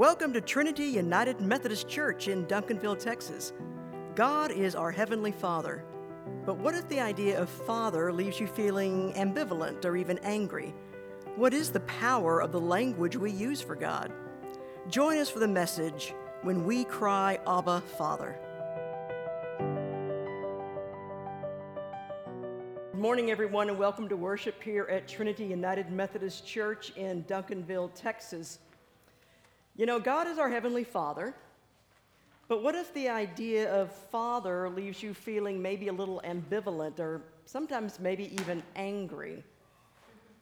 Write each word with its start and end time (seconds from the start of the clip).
Welcome 0.00 0.32
to 0.32 0.40
Trinity 0.40 0.84
United 0.84 1.42
Methodist 1.42 1.86
Church 1.86 2.28
in 2.28 2.46
Duncanville, 2.46 2.98
Texas. 2.98 3.52
God 4.14 4.50
is 4.50 4.74
our 4.74 4.90
Heavenly 4.90 5.30
Father. 5.30 5.84
But 6.46 6.56
what 6.56 6.74
if 6.74 6.88
the 6.88 7.00
idea 7.00 7.38
of 7.38 7.50
Father 7.50 8.10
leaves 8.10 8.40
you 8.40 8.46
feeling 8.46 9.12
ambivalent 9.12 9.84
or 9.84 9.98
even 9.98 10.18
angry? 10.20 10.72
What 11.36 11.52
is 11.52 11.70
the 11.70 11.80
power 11.80 12.40
of 12.40 12.50
the 12.50 12.58
language 12.58 13.14
we 13.18 13.30
use 13.30 13.60
for 13.60 13.74
God? 13.74 14.10
Join 14.88 15.18
us 15.18 15.28
for 15.28 15.38
the 15.38 15.46
message 15.46 16.14
When 16.44 16.64
We 16.64 16.84
Cry, 16.84 17.38
Abba, 17.46 17.82
Father. 17.98 18.38
Good 22.92 23.00
morning, 23.02 23.30
everyone, 23.30 23.68
and 23.68 23.78
welcome 23.78 24.08
to 24.08 24.16
worship 24.16 24.62
here 24.62 24.88
at 24.90 25.06
Trinity 25.06 25.44
United 25.44 25.90
Methodist 25.90 26.46
Church 26.46 26.90
in 26.96 27.22
Duncanville, 27.24 27.90
Texas. 27.94 28.60
You 29.80 29.86
know, 29.86 29.98
God 29.98 30.26
is 30.26 30.36
our 30.38 30.50
Heavenly 30.50 30.84
Father, 30.84 31.34
but 32.48 32.62
what 32.62 32.74
if 32.74 32.92
the 32.92 33.08
idea 33.08 33.72
of 33.72 33.90
Father 33.90 34.68
leaves 34.68 35.02
you 35.02 35.14
feeling 35.14 35.62
maybe 35.62 35.88
a 35.88 35.92
little 35.94 36.20
ambivalent 36.22 37.00
or 37.00 37.22
sometimes 37.46 37.98
maybe 37.98 38.30
even 38.42 38.62
angry? 38.76 39.42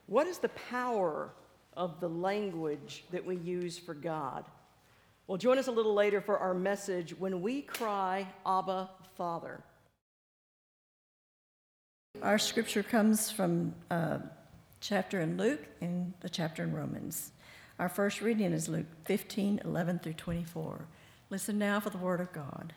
What 0.07 0.27
is 0.27 0.39
the 0.39 0.49
power 0.49 1.31
of 1.77 2.01
the 2.01 2.09
language 2.09 3.05
that 3.13 3.25
we 3.25 3.37
use 3.37 3.79
for 3.79 3.95
God? 3.95 4.45
Well, 5.29 5.39
join 5.39 5.57
us 5.57 5.69
a 5.69 5.73
little 5.73 5.95
later 5.95 6.21
for 6.21 6.37
our 6.39 6.53
message 6.53 7.17
When 7.17 7.41
We 7.41 7.63
Cry, 7.63 8.27
Abba, 8.45 8.91
Father. 9.17 9.61
Our 12.23 12.41
scripture 12.41 12.83
comes 12.83 13.31
from 13.31 13.73
a 13.93 13.95
uh, 13.95 14.19
chapter 14.81 15.21
in 15.21 15.37
Luke 15.37 15.65
and 15.81 16.13
the 16.23 16.29
chapter 16.29 16.65
in 16.65 16.73
Romans. 16.73 17.31
Our 17.79 17.89
first 17.89 18.21
reading 18.21 18.53
is 18.53 18.69
Luke 18.69 18.87
15 19.05 19.61
11 19.65 20.01
through 20.01 20.15
24. 20.15 20.87
Listen 21.31 21.59
now 21.59 21.81
for 21.81 21.91
the 21.91 21.99
word 21.99 22.21
of 22.21 22.33
God. 22.33 22.73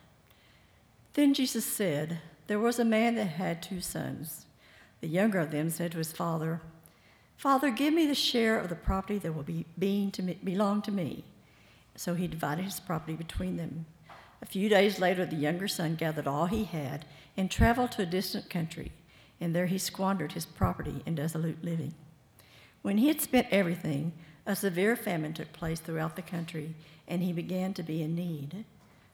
Then 1.14 1.34
Jesus 1.34 1.66
said, 1.66 2.20
There 2.48 2.60
was 2.60 2.80
a 2.80 2.86
man 2.86 3.16
that 3.16 3.26
had 3.26 3.64
two 3.64 3.82
sons. 3.82 4.46
The 5.00 5.08
younger 5.08 5.40
of 5.40 5.52
them 5.52 5.70
said 5.70 5.94
to 5.94 5.98
his 5.98 6.12
father, 6.12 6.62
Father, 7.36 7.72
give 7.72 7.94
me 7.94 8.06
the 8.06 8.14
share 8.14 8.60
of 8.60 8.70
the 8.70 8.76
property 8.76 9.18
that 9.18 9.34
will 9.34 9.44
be 9.44 9.66
being 9.80 10.12
to 10.12 10.22
me, 10.22 10.38
belong 10.44 10.84
to 10.84 10.92
me. 10.92 11.24
So 11.96 12.14
he 12.14 12.28
divided 12.28 12.66
his 12.66 12.80
property 12.80 13.16
between 13.16 13.58
them. 13.58 13.88
A 14.42 14.46
few 14.46 14.70
days 14.70 15.00
later, 15.00 15.26
the 15.26 15.36
younger 15.36 15.68
son 15.68 15.96
gathered 15.96 16.28
all 16.28 16.46
he 16.46 16.66
had 16.66 17.06
and 17.36 17.50
traveled 17.50 17.92
to 17.94 18.04
a 18.04 18.06
distant 18.06 18.50
country 18.50 18.92
and 19.42 19.56
there 19.56 19.66
he 19.66 19.80
squandered 19.80 20.34
his 20.34 20.46
property 20.46 21.02
in 21.06 21.16
dissolute 21.16 21.64
living. 21.64 21.96
When 22.84 23.00
he 23.00 23.08
had 23.08 23.20
spent 23.20 23.48
everything, 23.50 24.14
a 24.52 24.56
severe 24.56 24.96
famine 24.96 25.34
took 25.34 25.54
place 25.54 25.80
throughout 25.80 26.16
the 26.16 26.22
country, 26.22 26.76
and 27.08 27.24
he 27.24 27.34
began 27.34 27.74
to 27.74 27.84
be 27.84 28.02
in 28.02 28.16
need. 28.16 28.66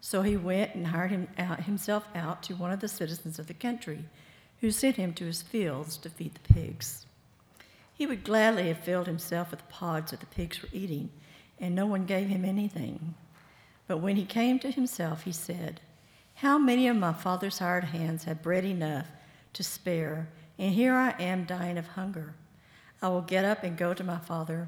So 0.02 0.21
he 0.21 0.35
went 0.35 0.75
and 0.75 0.88
hired 0.88 1.11
him 1.11 1.27
out, 1.38 1.61
himself 1.61 2.07
out 2.16 2.44
to 2.44 2.55
one 2.55 2.71
of 2.71 2.79
the 2.79 2.88
citizens 2.88 3.39
of 3.39 3.47
the 3.47 3.53
country, 3.53 4.05
who 4.61 4.71
sent 4.71 4.95
him 4.95 5.13
to 5.13 5.25
his 5.25 5.41
fields 5.41 5.97
to 5.97 6.09
feed 6.09 6.33
the 6.33 6.53
pigs. 6.53 7.05
He 7.94 8.05
would 8.05 8.23
gladly 8.23 8.67
have 8.67 8.79
filled 8.79 9.07
himself 9.07 9.52
with 9.52 9.59
the 9.59 9.73
pods 9.73 10.11
that 10.11 10.19
the 10.19 10.25
pigs 10.25 10.61
were 10.61 10.69
eating, 10.71 11.09
and 11.59 11.73
no 11.73 11.85
one 11.85 12.05
gave 12.05 12.27
him 12.27 12.44
anything. 12.44 13.16
But 13.88 13.97
when 13.97 14.16
he 14.16 14.25
came 14.25 14.59
to 14.59 14.72
himself, 14.72 15.23
he 15.23 15.31
said, 15.31 15.81
How 16.35 16.57
many 16.57 16.88
of 16.88 16.97
my 16.97 17.13
father's 17.13 17.59
hired 17.59 17.85
hands 17.85 18.25
have 18.25 18.44
bread 18.44 18.66
enough 18.66 19.07
to 19.53 19.63
spare, 19.63 20.27
and 20.59 20.73
here 20.73 20.94
I 20.94 21.16
am 21.19 21.45
dying 21.45 21.77
of 21.77 21.88
hunger. 21.88 22.33
I 23.01 23.09
will 23.09 23.22
get 23.22 23.45
up 23.45 23.63
and 23.63 23.77
go 23.77 23.94
to 23.94 24.03
my 24.03 24.17
father, 24.17 24.67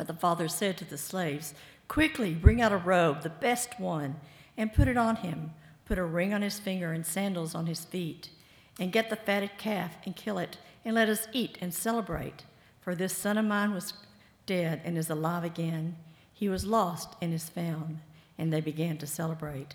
But 0.00 0.06
the 0.06 0.14
father 0.14 0.48
said 0.48 0.78
to 0.78 0.86
the 0.86 0.96
slaves, 0.96 1.52
Quickly, 1.86 2.32
bring 2.32 2.62
out 2.62 2.72
a 2.72 2.78
robe, 2.78 3.20
the 3.20 3.28
best 3.28 3.78
one, 3.78 4.16
and 4.56 4.72
put 4.72 4.88
it 4.88 4.96
on 4.96 5.16
him. 5.16 5.52
Put 5.84 5.98
a 5.98 6.04
ring 6.04 6.32
on 6.32 6.40
his 6.40 6.58
finger 6.58 6.90
and 6.90 7.04
sandals 7.04 7.54
on 7.54 7.66
his 7.66 7.84
feet. 7.84 8.30
And 8.78 8.92
get 8.92 9.10
the 9.10 9.16
fatted 9.16 9.58
calf 9.58 9.96
and 10.06 10.16
kill 10.16 10.38
it, 10.38 10.56
and 10.86 10.94
let 10.94 11.10
us 11.10 11.28
eat 11.34 11.58
and 11.60 11.74
celebrate. 11.74 12.46
For 12.80 12.94
this 12.94 13.14
son 13.14 13.36
of 13.36 13.44
mine 13.44 13.74
was 13.74 13.92
dead 14.46 14.80
and 14.86 14.96
is 14.96 15.10
alive 15.10 15.44
again. 15.44 15.96
He 16.32 16.48
was 16.48 16.64
lost 16.64 17.14
and 17.20 17.34
is 17.34 17.50
found. 17.50 17.98
And 18.38 18.50
they 18.50 18.62
began 18.62 18.96
to 18.96 19.06
celebrate. 19.06 19.74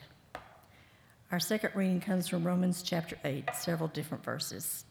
Our 1.31 1.39
second 1.39 1.69
reading 1.75 2.01
comes 2.01 2.27
from 2.27 2.43
Romans 2.43 2.81
chapter 2.81 3.15
8, 3.23 3.49
several 3.53 3.89
different 3.89 4.23
verses. 4.23 4.85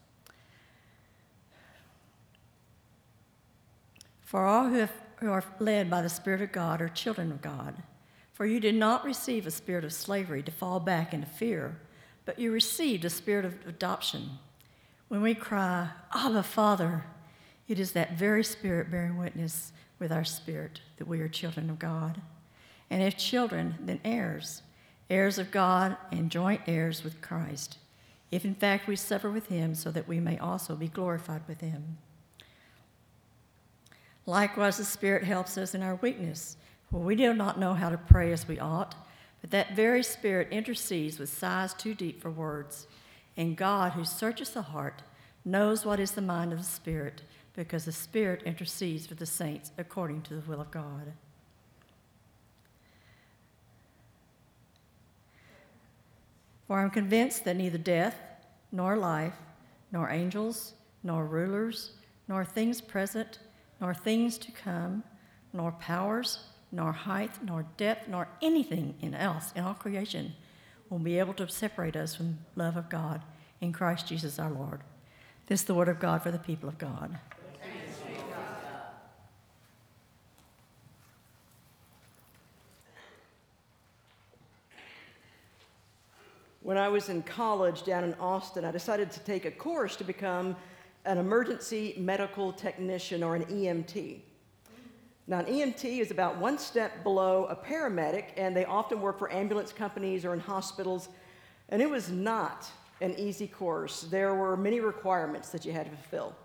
For 4.23 4.45
all 4.45 4.69
who, 4.69 4.75
have, 4.75 4.91
who 5.17 5.29
are 5.29 5.43
led 5.59 5.89
by 5.89 6.01
the 6.01 6.09
Spirit 6.09 6.41
of 6.41 6.51
God 6.51 6.81
are 6.81 6.89
children 6.89 7.31
of 7.31 7.41
God. 7.41 7.75
For 8.33 8.45
you 8.45 8.59
did 8.59 8.75
not 8.75 9.05
receive 9.05 9.47
a 9.47 9.51
spirit 9.51 9.85
of 9.85 9.93
slavery 9.93 10.43
to 10.43 10.51
fall 10.51 10.79
back 10.79 11.13
into 11.13 11.25
fear, 11.25 11.79
but 12.25 12.37
you 12.37 12.51
received 12.51 13.05
a 13.05 13.09
spirit 13.09 13.45
of 13.45 13.55
adoption. 13.65 14.31
When 15.07 15.21
we 15.21 15.35
cry, 15.35 15.89
Abba, 16.13 16.43
Father, 16.43 17.05
it 17.67 17.79
is 17.79 17.93
that 17.93 18.17
very 18.17 18.43
spirit 18.43 18.91
bearing 18.91 19.17
witness 19.17 19.71
with 19.99 20.11
our 20.11 20.25
spirit 20.25 20.81
that 20.97 21.07
we 21.07 21.21
are 21.21 21.29
children 21.29 21.69
of 21.69 21.79
God. 21.79 22.21
And 22.89 23.01
if 23.01 23.17
children, 23.17 23.75
then 23.79 24.01
heirs 24.03 24.61
heirs 25.09 25.37
of 25.37 25.51
God 25.51 25.97
and 26.11 26.31
joint 26.31 26.61
heirs 26.67 27.03
with 27.03 27.21
Christ, 27.21 27.77
if 28.31 28.43
in 28.43 28.55
fact 28.55 28.87
we 28.87 28.95
suffer 28.95 29.29
with 29.29 29.47
him, 29.47 29.75
so 29.75 29.91
that 29.91 30.07
we 30.07 30.19
may 30.19 30.37
also 30.37 30.75
be 30.75 30.87
glorified 30.87 31.41
with 31.47 31.61
him. 31.61 31.97
Likewise, 34.25 34.77
the 34.77 34.85
Spirit 34.85 35.23
helps 35.23 35.57
us 35.57 35.75
in 35.75 35.83
our 35.83 35.95
weakness, 35.95 36.57
for 36.89 36.99
we 36.99 37.15
do 37.15 37.33
not 37.33 37.59
know 37.59 37.73
how 37.73 37.89
to 37.89 37.97
pray 37.97 38.31
as 38.31 38.47
we 38.47 38.59
ought, 38.59 38.95
but 39.41 39.51
that 39.51 39.75
very 39.75 40.01
Spirit 40.01 40.47
intercedes 40.51 41.19
with 41.19 41.29
sighs 41.29 41.73
too 41.73 41.93
deep 41.93 42.21
for 42.21 42.31
words. 42.31 42.87
And 43.37 43.55
God, 43.55 43.91
who 43.91 44.03
searches 44.03 44.49
the 44.49 44.63
heart, 44.63 45.03
knows 45.43 45.85
what 45.85 45.99
is 45.99 46.11
the 46.11 46.21
mind 46.21 46.51
of 46.51 46.59
the 46.59 46.65
Spirit, 46.65 47.21
because 47.53 47.85
the 47.85 47.91
Spirit 47.91 48.41
intercedes 48.43 49.05
for 49.05 49.13
the 49.13 49.25
saints 49.25 49.71
according 49.77 50.23
to 50.23 50.35
the 50.35 50.49
will 50.49 50.61
of 50.61 50.71
God. 50.71 51.13
For 56.67 56.79
I'm 56.79 56.89
convinced 56.89 57.45
that 57.45 57.57
neither 57.57 57.77
death, 57.77 58.15
nor 58.71 58.97
life, 58.97 59.35
nor 59.91 60.09
angels, 60.09 60.73
nor 61.03 61.25
rulers, 61.25 61.91
nor 62.27 62.43
things 62.43 62.81
present, 62.81 63.37
nor 63.79 63.93
things 63.93 64.37
to 64.37 64.51
come, 64.51 65.03
nor 65.53 65.71
powers, 65.71 66.39
nor 66.71 66.91
height, 66.91 67.31
nor 67.43 67.65
depth, 67.77 68.07
nor 68.07 68.27
anything 68.41 68.95
in 69.01 69.13
else 69.13 69.51
in 69.55 69.63
all 69.63 69.73
creation 69.73 70.33
will 70.89 70.99
be 70.99 71.19
able 71.19 71.33
to 71.33 71.47
separate 71.47 71.95
us 71.95 72.15
from 72.15 72.39
love 72.55 72.77
of 72.77 72.89
God 72.89 73.21
in 73.61 73.71
Christ 73.71 74.07
Jesus 74.07 74.39
our 74.39 74.51
Lord. 74.51 74.81
This 75.47 75.61
is 75.61 75.65
the 75.65 75.73
word 75.73 75.89
of 75.89 75.99
God 75.99 76.21
for 76.23 76.31
the 76.31 76.39
people 76.39 76.69
of 76.69 76.77
God. 76.77 77.17
When 86.61 86.77
I 86.77 86.89
was 86.89 87.09
in 87.09 87.21
college 87.21 87.83
down 87.83 88.03
in 88.03 88.15
Austin, 88.15 88.65
I 88.65 88.71
decided 88.71 89.11
to 89.11 89.19
take 89.19 89.45
a 89.45 89.51
course 89.51 89.95
to 89.97 90.03
become 90.03 90.55
an 91.05 91.17
emergency 91.17 91.95
medical 91.97 92.51
technician 92.51 93.23
or 93.23 93.35
an 93.35 93.45
EMT. 93.45 94.19
Now, 95.27 95.39
an 95.39 95.45
EMT 95.45 95.99
is 95.99 96.11
about 96.11 96.37
one 96.37 96.57
step 96.57 97.03
below 97.03 97.45
a 97.45 97.55
paramedic, 97.55 98.25
and 98.37 98.55
they 98.55 98.65
often 98.65 99.01
work 99.01 99.17
for 99.17 99.31
ambulance 99.31 99.73
companies 99.73 100.23
or 100.23 100.33
in 100.33 100.39
hospitals. 100.39 101.09
And 101.69 101.81
it 101.81 101.89
was 101.89 102.09
not 102.09 102.67
an 103.01 103.15
easy 103.17 103.47
course. 103.47 104.03
There 104.03 104.35
were 104.35 104.55
many 104.55 104.79
requirements 104.79 105.49
that 105.49 105.65
you 105.65 105.71
had 105.71 105.85
to 105.85 105.91
fulfill. 105.97 106.35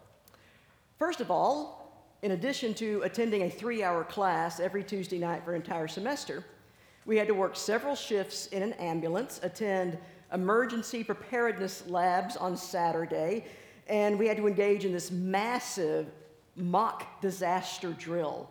First 0.98 1.20
of 1.20 1.30
all, 1.30 1.80
in 2.22 2.32
addition 2.32 2.74
to 2.74 3.02
attending 3.02 3.42
a 3.42 3.50
three 3.50 3.82
hour 3.82 4.04
class 4.04 4.60
every 4.60 4.84
Tuesday 4.84 5.18
night 5.18 5.44
for 5.44 5.54
an 5.54 5.60
entire 5.60 5.88
semester, 5.88 6.44
we 7.06 7.16
had 7.16 7.26
to 7.28 7.34
work 7.34 7.56
several 7.56 7.94
shifts 7.94 8.46
in 8.48 8.62
an 8.62 8.72
ambulance, 8.74 9.40
attend 9.42 9.98
emergency 10.32 11.02
preparedness 11.02 11.84
labs 11.86 12.36
on 12.36 12.56
Saturday, 12.56 13.44
and 13.88 14.18
we 14.18 14.26
had 14.26 14.36
to 14.36 14.46
engage 14.46 14.84
in 14.84 14.92
this 14.92 15.10
massive 15.10 16.06
mock 16.56 17.20
disaster 17.20 17.92
drill, 17.92 18.48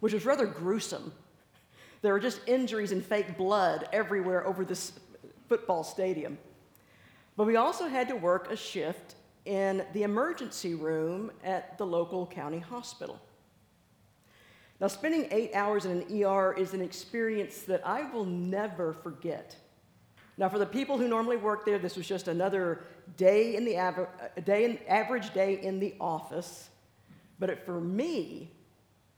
which 0.00 0.12
was 0.12 0.24
rather 0.24 0.46
gruesome. 0.46 1.12
There 2.02 2.12
were 2.12 2.20
just 2.20 2.40
injuries 2.46 2.92
and 2.92 3.04
fake 3.04 3.36
blood 3.36 3.88
everywhere 3.92 4.46
over 4.46 4.64
this 4.64 4.92
football 5.48 5.84
stadium. 5.84 6.38
But 7.36 7.46
we 7.46 7.56
also 7.56 7.88
had 7.88 8.08
to 8.08 8.16
work 8.16 8.50
a 8.50 8.56
shift 8.56 9.14
in 9.44 9.84
the 9.92 10.02
emergency 10.02 10.74
room 10.74 11.30
at 11.44 11.76
the 11.78 11.86
local 11.86 12.26
county 12.26 12.58
hospital. 12.58 13.20
Now, 14.80 14.86
spending 14.86 15.28
eight 15.30 15.54
hours 15.54 15.84
in 15.84 16.02
an 16.02 16.24
ER 16.24 16.54
is 16.54 16.72
an 16.72 16.80
experience 16.80 17.62
that 17.62 17.86
I 17.86 18.10
will 18.10 18.24
never 18.24 18.94
forget. 18.94 19.56
Now, 20.38 20.48
for 20.48 20.58
the 20.58 20.66
people 20.66 20.96
who 20.96 21.06
normally 21.06 21.36
work 21.36 21.66
there, 21.66 21.78
this 21.78 21.96
was 21.96 22.08
just 22.08 22.28
another 22.28 22.84
day 23.16 23.56
in 23.56 23.64
the 23.64 23.76
aver- 23.76 24.08
day 24.44 24.64
in, 24.64 24.78
average 24.88 25.32
day 25.32 25.60
in 25.62 25.80
the 25.80 25.94
office. 26.00 26.70
But 27.38 27.50
it, 27.50 27.64
for 27.64 27.80
me, 27.80 28.50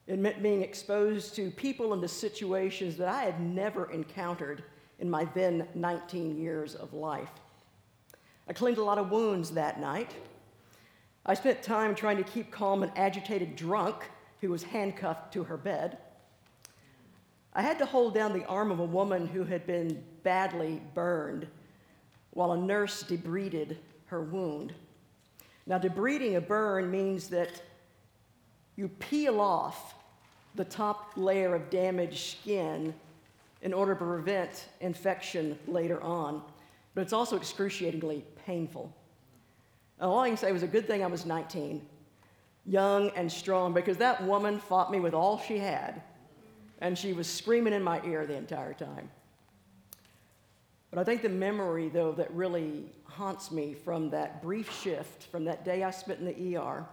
it 0.06 0.19
meant 0.19 0.43
being 0.43 0.62
exposed 0.62 1.35
to 1.37 1.50
people 1.50 1.93
and 1.93 2.03
to 2.03 2.09
situations 2.09 2.97
that 2.97 3.09
I 3.09 3.23
had 3.23 3.41
never 3.41 3.91
encountered 3.91 4.65
in 4.99 5.11
my 5.11 5.25
then 5.35 5.67
19 5.75 6.37
years 6.37 6.75
of 6.75 6.93
life. 6.93 7.31
I 8.49 8.53
cleaned 8.53 8.79
a 8.79 8.85
lot 8.85 8.99
of 8.99 9.11
wounds 9.11 9.50
that 9.50 9.81
night. 9.81 10.12
I 11.25 11.35
spent 11.35 11.62
time 11.62 11.94
trying 11.94 12.17
to 12.17 12.25
keep 12.25 12.50
calm 12.50 12.83
an 12.83 12.91
agitated 12.97 13.55
drunk 13.55 14.11
who 14.41 14.50
was 14.50 14.65
handcuffed 14.65 15.33
to 15.35 15.44
her 15.44 15.56
bed. 15.56 15.99
I 17.55 17.62
had 17.62 17.79
to 17.79 17.87
hold 17.87 18.15
down 18.15 18.33
the 18.33 18.44
arm 18.47 18.71
of 18.71 18.81
a 18.81 18.85
woman 18.85 19.27
who 19.27 19.44
had 19.44 19.67
been 19.67 20.03
badly 20.23 20.81
burned 20.94 21.47
while 22.32 22.52
a 22.52 22.56
nurse 22.56 23.02
debrided 23.02 23.76
her 24.06 24.20
wound. 24.20 24.73
Now, 25.67 25.79
debriding 25.79 26.37
a 26.37 26.40
burn 26.40 26.90
means 26.90 27.29
that 27.29 27.62
you 28.76 28.88
peel 28.88 29.40
off 29.40 29.94
the 30.55 30.64
top 30.64 31.12
layer 31.17 31.55
of 31.55 31.70
damaged 31.70 32.38
skin 32.38 32.94
in 33.62 33.73
order 33.73 33.94
to 33.94 33.99
prevent 33.99 34.67
infection 34.81 35.58
later 35.67 36.02
on, 36.02 36.43
but 36.94 37.02
it's 37.02 37.12
also 37.12 37.37
excruciatingly 37.37 38.25
painful. 38.44 38.93
And 40.00 40.11
all 40.11 40.20
I 40.20 40.29
can 40.29 40.37
say 40.37 40.52
was 40.52 40.62
a 40.62 40.69
good 40.69 40.87
thing 40.87 41.05
I 41.05 41.06
was 41.06 41.25
19, 41.25 41.81
young 42.67 43.11
and 43.11 43.31
strong, 43.31 43.73
because 43.73 43.96
that 43.99 44.23
woman 44.25 44.58
fought 44.58 44.90
me 44.90 45.00
with 45.00 45.14
all 45.14 45.38
she 45.38 45.58
had, 45.58 46.02
and 46.81 46.99
she 46.99 47.12
was 47.12 47.29
screaming 47.29 47.73
in 47.73 47.82
my 47.82 48.02
ear 48.05 48.26
the 48.26 48.34
entire 48.34 48.75
time. 48.75 49.08
But 50.93 51.00
I 51.00 51.05
think 51.05 51.23
the 51.23 51.31
memory, 51.31 51.89
though, 51.89 52.12
that 52.12 52.31
really 52.35 52.85
haunts 53.05 53.50
me 53.50 53.73
from 53.73 54.11
that 54.11 54.43
brief 54.43 54.71
shift, 54.71 55.25
from 55.25 55.47
that 55.47 55.65
day 55.65 55.83
I 55.83 55.91
spent 55.91 56.21
in 56.21 56.27
the 56.27 56.56
ER, 56.59 56.85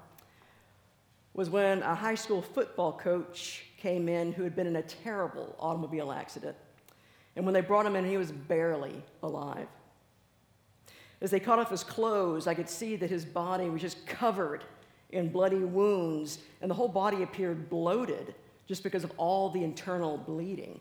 was 1.33 1.49
when 1.49 1.83
a 1.83 1.93
high 1.93 2.15
school 2.15 2.41
football 2.41 2.93
coach 2.93 3.65
came 3.75 4.07
in 4.07 4.31
who 4.31 4.43
had 4.43 4.55
been 4.55 4.67
in 4.67 4.77
a 4.77 4.81
terrible 4.81 5.53
automobile 5.59 6.13
accident. 6.13 6.55
And 7.35 7.43
when 7.43 7.53
they 7.53 7.59
brought 7.59 7.85
him 7.85 7.97
in, 7.97 8.05
he 8.05 8.15
was 8.15 8.31
barely 8.31 9.03
alive. 9.21 9.67
As 11.19 11.29
they 11.31 11.41
cut 11.41 11.59
off 11.59 11.69
his 11.69 11.83
clothes, 11.83 12.47
I 12.47 12.53
could 12.53 12.69
see 12.69 12.95
that 12.95 13.09
his 13.09 13.25
body 13.25 13.69
was 13.69 13.81
just 13.81 14.07
covered 14.07 14.63
in 15.11 15.27
bloody 15.27 15.57
wounds, 15.57 16.39
and 16.61 16.71
the 16.71 16.75
whole 16.75 16.87
body 16.87 17.21
appeared 17.23 17.69
bloated 17.69 18.33
just 18.65 18.81
because 18.81 19.03
of 19.03 19.11
all 19.17 19.49
the 19.49 19.61
internal 19.61 20.17
bleeding. 20.17 20.79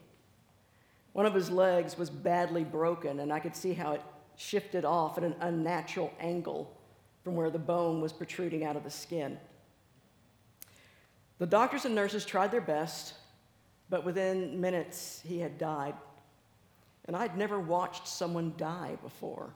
One 1.19 1.27
of 1.27 1.35
his 1.35 1.51
legs 1.51 1.99
was 1.99 2.11
badly 2.11 2.63
broken, 2.63 3.19
and 3.19 3.33
I 3.33 3.41
could 3.41 3.57
see 3.57 3.73
how 3.73 3.91
it 3.91 4.03
shifted 4.37 4.85
off 4.85 5.19
at 5.19 5.25
an 5.25 5.35
unnatural 5.41 6.13
angle 6.21 6.73
from 7.25 7.35
where 7.35 7.51
the 7.51 7.59
bone 7.59 8.01
was 8.01 8.13
protruding 8.13 8.65
out 8.65 8.77
of 8.77 8.85
the 8.85 8.91
skin. 8.91 9.37
The 11.41 11.47
doctors 11.47 11.85
and 11.85 11.97
nurses 11.97 12.25
tried 12.25 12.53
their 12.53 12.61
best, 12.61 13.15
but 13.91 14.05
within 14.05 14.61
minutes 14.61 15.21
he 15.27 15.41
had 15.41 15.59
died. 15.59 15.95
And 17.07 17.17
I'd 17.17 17.37
never 17.37 17.59
watched 17.59 18.07
someone 18.07 18.55
die 18.57 18.97
before. 19.03 19.53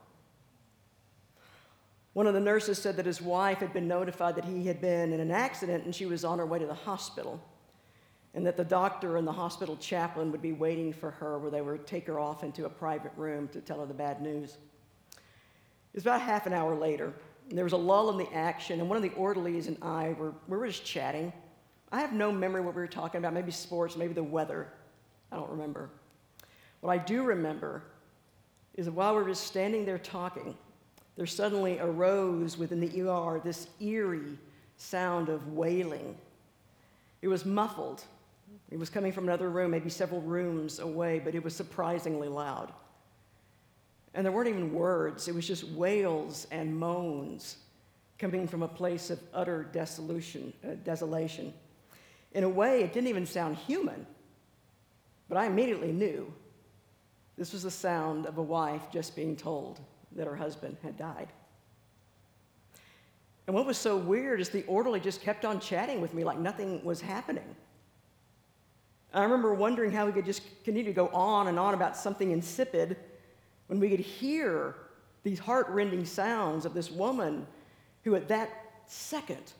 One 2.13 2.27
of 2.27 2.35
the 2.35 2.41
nurses 2.41 2.83
said 2.83 2.97
that 2.97 3.07
his 3.07 3.23
wife 3.23 3.59
had 3.59 3.73
been 3.73 3.87
notified 3.87 4.35
that 4.35 4.47
he 4.47 4.67
had 4.67 4.81
been 4.81 5.13
in 5.13 5.21
an 5.21 5.31
accident 5.31 5.85
and 5.85 5.95
she 5.95 6.07
was 6.07 6.25
on 6.25 6.41
her 6.41 6.47
way 6.47 6.59
to 6.59 6.67
the 6.67 6.75
hospital, 6.75 7.41
and 8.35 8.47
that 8.47 8.57
the 8.57 8.65
doctor 8.65 9.17
and 9.17 9.27
the 9.27 9.33
hospital 9.33 9.77
chaplain 9.77 10.33
would 10.33 10.43
be 10.43 10.53
waiting 10.53 10.93
for 10.93 11.11
her 11.11 11.39
where 11.39 11.51
they 11.51 11.61
would 11.61 11.87
take 11.87 12.07
her 12.07 12.19
off 12.19 12.43
into 12.43 12.65
a 12.65 12.69
private 12.69 13.13
room 13.17 13.49
to 13.49 13.61
tell 13.61 13.81
her 13.81 13.87
the 13.87 13.95
bad 13.95 14.23
news. 14.23 14.57
It 15.13 15.97
was 15.97 16.05
about 16.05 16.23
half 16.23 16.47
an 16.47 16.55
hour 16.55 16.75
later, 16.75 17.13
and 17.49 17.59
there 17.59 17.65
was 17.65 17.75
a 17.75 17.79
lull 17.79 18.09
in 18.11 18.17
the 18.17 18.33
action, 18.33 18.81
and 18.81 18.89
one 18.89 18.97
of 18.97 19.03
the 19.03 19.11
orderlies 19.11 19.67
and 19.67 19.77
I 19.83 20.15
were, 20.19 20.33
we 20.49 20.57
were 20.57 20.67
just 20.67 20.85
chatting. 20.85 21.33
I 21.91 22.01
have 22.01 22.15
no 22.15 22.33
memory 22.33 22.63
what 22.63 22.75
we 22.75 22.81
were 22.81 22.87
talking 22.89 23.19
about, 23.19 23.35
maybe 23.35 23.53
sports, 23.53 23.97
maybe 23.97 24.15
the 24.15 24.23
weather. 24.23 24.69
I 25.31 25.37
don't 25.37 25.51
remember. 25.51 25.91
What 26.81 26.91
I 26.91 26.99
do 26.99 27.23
remember 27.23 27.83
is 28.75 28.87
that 28.87 28.93
while 28.93 29.15
we 29.15 29.23
were 29.23 29.29
just 29.29 29.47
standing 29.47 29.85
there 29.85 29.99
talking, 29.99 30.57
there 31.17 31.27
suddenly 31.27 31.79
arose 31.79 32.57
within 32.57 32.81
the 32.81 33.03
ER 33.03 33.41
this 33.45 33.69
eerie 33.81 34.39
sound 34.79 35.29
of 35.29 35.53
wailing. 35.53 36.17
It 37.21 37.29
was 37.29 37.45
muffled. 37.45 38.03
It 38.71 38.79
was 38.79 38.89
coming 38.89 39.13
from 39.13 39.25
another 39.25 39.51
room, 39.51 39.71
maybe 39.71 39.91
several 39.91 40.21
rooms 40.21 40.79
away, 40.79 41.19
but 41.19 41.35
it 41.35 41.43
was 41.43 41.55
surprisingly 41.55 42.29
loud. 42.29 42.73
And 44.15 44.25
there 44.25 44.33
weren't 44.33 44.49
even 44.49 44.73
words, 44.73 45.29
it 45.29 45.35
was 45.35 45.47
just 45.47 45.65
wails 45.65 46.47
and 46.51 46.77
moans 46.77 47.57
coming 48.19 48.47
from 48.47 48.63
a 48.63 48.69
place 48.69 49.11
of 49.11 49.19
utter 49.35 49.65
desolation. 49.65 50.53
Uh, 50.65 50.75
desolation. 50.85 51.53
In 52.33 52.45
a 52.45 52.49
way, 52.49 52.83
it 52.83 52.93
didn't 52.93 53.09
even 53.09 53.27
sound 53.27 53.57
human, 53.57 54.07
but 55.29 55.37
I 55.39 55.47
immediately 55.47 55.93
knew 55.93 56.33
this 57.37 57.53
was 57.53 57.63
the 57.63 57.71
sound 57.71 58.27
of 58.27 58.39
a 58.39 58.43
wife 58.43 58.83
just 58.93 59.17
being 59.17 59.37
told 59.37 59.81
that 60.13 60.27
her 60.27 60.37
husband 60.37 60.77
had 60.83 60.97
died. 60.97 61.29
And 63.47 63.57
what 63.57 63.67
was 63.67 63.77
so 63.77 63.97
weird 63.97 64.41
is 64.41 64.51
the 64.51 64.65
orderly 64.65 65.01
just 65.01 65.21
kept 65.21 65.45
on 65.45 65.59
chatting 65.59 66.01
with 66.01 66.15
me 66.15 66.23
like 66.23 66.39
nothing 66.39 66.85
was 66.85 67.01
happening. 67.01 67.57
I 69.15 69.23
remember 69.23 69.53
wondering 69.53 69.93
how 69.93 70.07
we 70.07 70.13
could 70.13 70.25
just 70.25 70.43
continue 70.65 70.85
to 70.85 70.93
go 70.93 71.09
on 71.09 71.49
and 71.49 71.59
on 71.59 71.75
about 71.75 71.97
something 71.97 72.31
insipid 72.31 72.97
when 73.67 73.79
we 73.79 73.91
could 73.91 74.01
hear 74.01 74.75
these 75.23 75.39
heart-rending 75.39 76.05
sounds 76.05 76.65
of 76.65 76.75
this 76.75 76.91
woman 76.91 77.47
who 78.05 78.15
at 78.15 78.29
that 78.29 78.51
second 78.87 79.53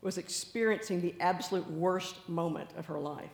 was 0.00 0.18
experiencing 0.18 1.00
the 1.00 1.14
absolute 1.20 1.68
worst 1.70 2.28
moment 2.28 2.70
of 2.76 2.86
her 2.86 2.98
life. 2.98 3.30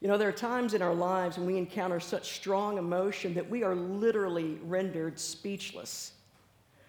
You 0.00 0.08
know, 0.08 0.16
there 0.16 0.28
are 0.28 0.32
times 0.32 0.74
in 0.74 0.82
our 0.82 0.94
lives 0.94 1.36
when 1.36 1.46
we 1.46 1.56
encounter 1.56 2.00
such 2.00 2.32
strong 2.32 2.78
emotion 2.78 3.34
that 3.34 3.48
we 3.48 3.62
are 3.62 3.74
literally 3.74 4.58
rendered 4.64 5.18
speechless, 5.18 6.12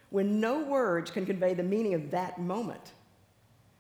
when 0.10 0.40
no 0.40 0.64
words 0.64 1.12
can 1.12 1.26
convey 1.26 1.54
the 1.54 1.64
meaning 1.64 1.94
of 1.94 2.12
that 2.12 2.40
moment. 2.40 2.94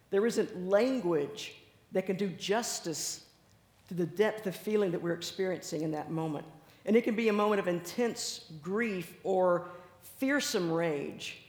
There 0.09 0.25
isn't 0.25 0.67
language 0.67 1.55
that 1.91 2.05
can 2.05 2.15
do 2.15 2.27
justice 2.29 3.25
to 3.87 3.93
the 3.93 4.05
depth 4.05 4.47
of 4.47 4.55
feeling 4.55 4.91
that 4.91 5.01
we're 5.01 5.13
experiencing 5.13 5.81
in 5.81 5.91
that 5.91 6.11
moment. 6.11 6.45
And 6.85 6.95
it 6.95 7.03
can 7.03 7.15
be 7.15 7.27
a 7.27 7.33
moment 7.33 7.59
of 7.59 7.67
intense 7.67 8.45
grief 8.61 9.13
or 9.23 9.69
fearsome 10.17 10.71
rage, 10.71 11.39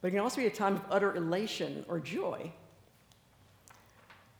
but 0.00 0.08
it 0.08 0.10
can 0.12 0.20
also 0.20 0.40
be 0.40 0.46
a 0.46 0.50
time 0.50 0.76
of 0.76 0.82
utter 0.90 1.16
elation 1.16 1.84
or 1.88 1.98
joy. 1.98 2.52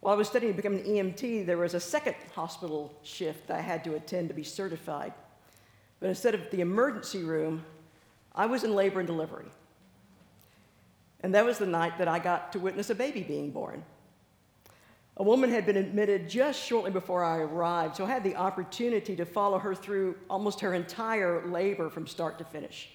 While 0.00 0.14
I 0.14 0.18
was 0.18 0.28
studying 0.28 0.52
to 0.52 0.56
become 0.56 0.74
an 0.74 0.84
EMT, 0.84 1.46
there 1.46 1.56
was 1.56 1.72
a 1.72 1.80
second 1.80 2.14
hospital 2.34 2.94
shift 3.02 3.50
I 3.50 3.62
had 3.62 3.82
to 3.84 3.94
attend 3.94 4.28
to 4.28 4.34
be 4.34 4.44
certified. 4.44 5.14
But 5.98 6.10
instead 6.10 6.34
of 6.34 6.42
the 6.50 6.60
emergency 6.60 7.22
room, 7.22 7.64
I 8.34 8.44
was 8.44 8.64
in 8.64 8.74
labor 8.74 9.00
and 9.00 9.06
delivery. 9.06 9.46
And 11.22 11.34
that 11.34 11.46
was 11.46 11.56
the 11.56 11.64
night 11.64 11.96
that 11.96 12.08
I 12.08 12.18
got 12.18 12.52
to 12.52 12.58
witness 12.58 12.90
a 12.90 12.94
baby 12.94 13.22
being 13.22 13.50
born. 13.50 13.82
A 15.16 15.22
woman 15.22 15.50
had 15.50 15.64
been 15.64 15.76
admitted 15.76 16.28
just 16.28 16.60
shortly 16.60 16.90
before 16.90 17.22
I 17.22 17.38
arrived, 17.38 17.96
so 17.96 18.04
I 18.04 18.08
had 18.08 18.24
the 18.24 18.34
opportunity 18.34 19.14
to 19.14 19.24
follow 19.24 19.58
her 19.58 19.74
through 19.74 20.16
almost 20.28 20.60
her 20.60 20.74
entire 20.74 21.46
labor 21.46 21.88
from 21.88 22.06
start 22.06 22.38
to 22.38 22.44
finish. 22.44 22.90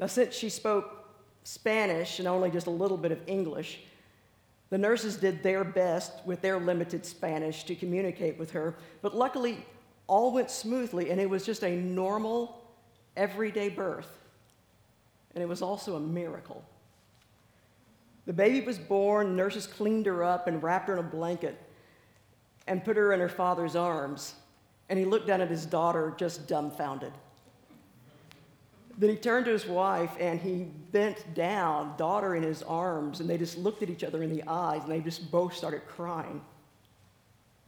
Now, 0.00 0.06
since 0.06 0.34
she 0.34 0.48
spoke 0.48 1.08
Spanish 1.44 2.18
and 2.18 2.26
only 2.26 2.50
just 2.50 2.66
a 2.66 2.70
little 2.70 2.96
bit 2.96 3.12
of 3.12 3.20
English, 3.28 3.80
the 4.70 4.78
nurses 4.78 5.16
did 5.16 5.42
their 5.44 5.62
best 5.62 6.12
with 6.26 6.40
their 6.40 6.58
limited 6.58 7.06
Spanish 7.06 7.62
to 7.64 7.76
communicate 7.76 8.36
with 8.36 8.50
her, 8.50 8.74
but 9.02 9.14
luckily, 9.14 9.64
all 10.08 10.32
went 10.32 10.50
smoothly, 10.50 11.10
and 11.10 11.20
it 11.20 11.30
was 11.30 11.46
just 11.46 11.62
a 11.62 11.76
normal, 11.76 12.60
everyday 13.16 13.68
birth. 13.68 14.18
And 15.34 15.42
it 15.42 15.46
was 15.46 15.62
also 15.62 15.94
a 15.94 16.00
miracle. 16.00 16.64
The 18.26 18.32
baby 18.32 18.64
was 18.64 18.78
born, 18.78 19.36
nurses 19.36 19.66
cleaned 19.66 20.06
her 20.06 20.24
up 20.24 20.46
and 20.46 20.62
wrapped 20.62 20.88
her 20.88 20.94
in 20.94 21.00
a 21.00 21.08
blanket 21.08 21.60
and 22.66 22.84
put 22.84 22.96
her 22.96 23.12
in 23.12 23.20
her 23.20 23.28
father's 23.28 23.76
arms. 23.76 24.34
And 24.88 24.98
he 24.98 25.04
looked 25.04 25.26
down 25.26 25.40
at 25.40 25.50
his 25.50 25.66
daughter, 25.66 26.14
just 26.16 26.48
dumbfounded. 26.48 27.12
Then 28.96 29.10
he 29.10 29.16
turned 29.16 29.44
to 29.46 29.50
his 29.50 29.66
wife 29.66 30.12
and 30.20 30.40
he 30.40 30.68
bent 30.92 31.34
down, 31.34 31.96
daughter 31.96 32.36
in 32.36 32.42
his 32.42 32.62
arms, 32.62 33.20
and 33.20 33.28
they 33.28 33.36
just 33.36 33.58
looked 33.58 33.82
at 33.82 33.90
each 33.90 34.04
other 34.04 34.22
in 34.22 34.30
the 34.30 34.44
eyes 34.46 34.82
and 34.84 34.92
they 34.92 35.00
just 35.00 35.30
both 35.30 35.54
started 35.54 35.86
crying. 35.88 36.40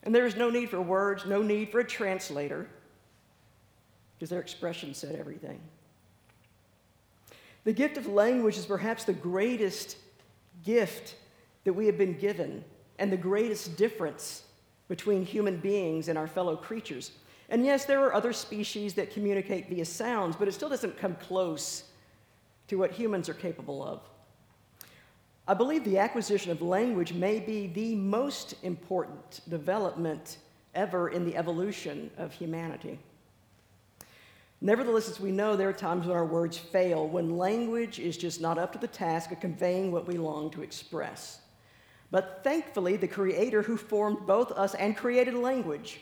And 0.04 0.14
there 0.14 0.24
was 0.24 0.36
no 0.36 0.50
need 0.50 0.70
for 0.70 0.80
words, 0.80 1.26
no 1.26 1.42
need 1.42 1.72
for 1.72 1.80
a 1.80 1.84
translator, 1.84 2.68
because 4.14 4.30
their 4.30 4.40
expression 4.40 4.94
said 4.94 5.16
everything. 5.16 5.60
The 7.64 7.72
gift 7.72 7.96
of 7.96 8.06
language 8.06 8.56
is 8.56 8.64
perhaps 8.64 9.02
the 9.02 9.12
greatest 9.12 9.96
gift 10.66 11.14
that 11.64 11.72
we 11.72 11.86
have 11.86 11.96
been 11.96 12.18
given 12.18 12.62
and 12.98 13.10
the 13.10 13.16
greatest 13.16 13.76
difference 13.76 14.42
between 14.88 15.24
human 15.24 15.56
beings 15.56 16.08
and 16.08 16.18
our 16.18 16.26
fellow 16.26 16.56
creatures. 16.56 17.12
And 17.48 17.64
yes, 17.64 17.84
there 17.84 18.04
are 18.04 18.12
other 18.12 18.32
species 18.32 18.94
that 18.94 19.12
communicate 19.12 19.68
via 19.68 19.84
sounds, 19.84 20.36
but 20.36 20.48
it 20.48 20.52
still 20.52 20.68
doesn't 20.68 20.98
come 20.98 21.14
close 21.14 21.84
to 22.68 22.76
what 22.76 22.92
humans 22.92 23.28
are 23.28 23.34
capable 23.34 23.82
of. 23.82 24.00
I 25.48 25.54
believe 25.54 25.84
the 25.84 25.98
acquisition 25.98 26.50
of 26.50 26.60
language 26.60 27.12
may 27.12 27.38
be 27.38 27.68
the 27.68 27.94
most 27.94 28.54
important 28.64 29.40
development 29.48 30.38
ever 30.74 31.08
in 31.08 31.24
the 31.24 31.36
evolution 31.36 32.10
of 32.18 32.32
humanity. 32.32 32.98
Nevertheless, 34.66 35.08
as 35.08 35.20
we 35.20 35.30
know, 35.30 35.54
there 35.54 35.68
are 35.68 35.72
times 35.72 36.08
when 36.08 36.16
our 36.16 36.26
words 36.26 36.58
fail, 36.58 37.06
when 37.06 37.38
language 37.38 38.00
is 38.00 38.16
just 38.16 38.40
not 38.40 38.58
up 38.58 38.72
to 38.72 38.80
the 38.80 38.88
task 38.88 39.30
of 39.30 39.38
conveying 39.38 39.92
what 39.92 40.08
we 40.08 40.18
long 40.18 40.50
to 40.50 40.62
express. 40.62 41.38
But 42.10 42.40
thankfully, 42.42 42.96
the 42.96 43.06
Creator 43.06 43.62
who 43.62 43.76
formed 43.76 44.26
both 44.26 44.50
us 44.50 44.74
and 44.74 44.96
created 44.96 45.34
language 45.34 46.00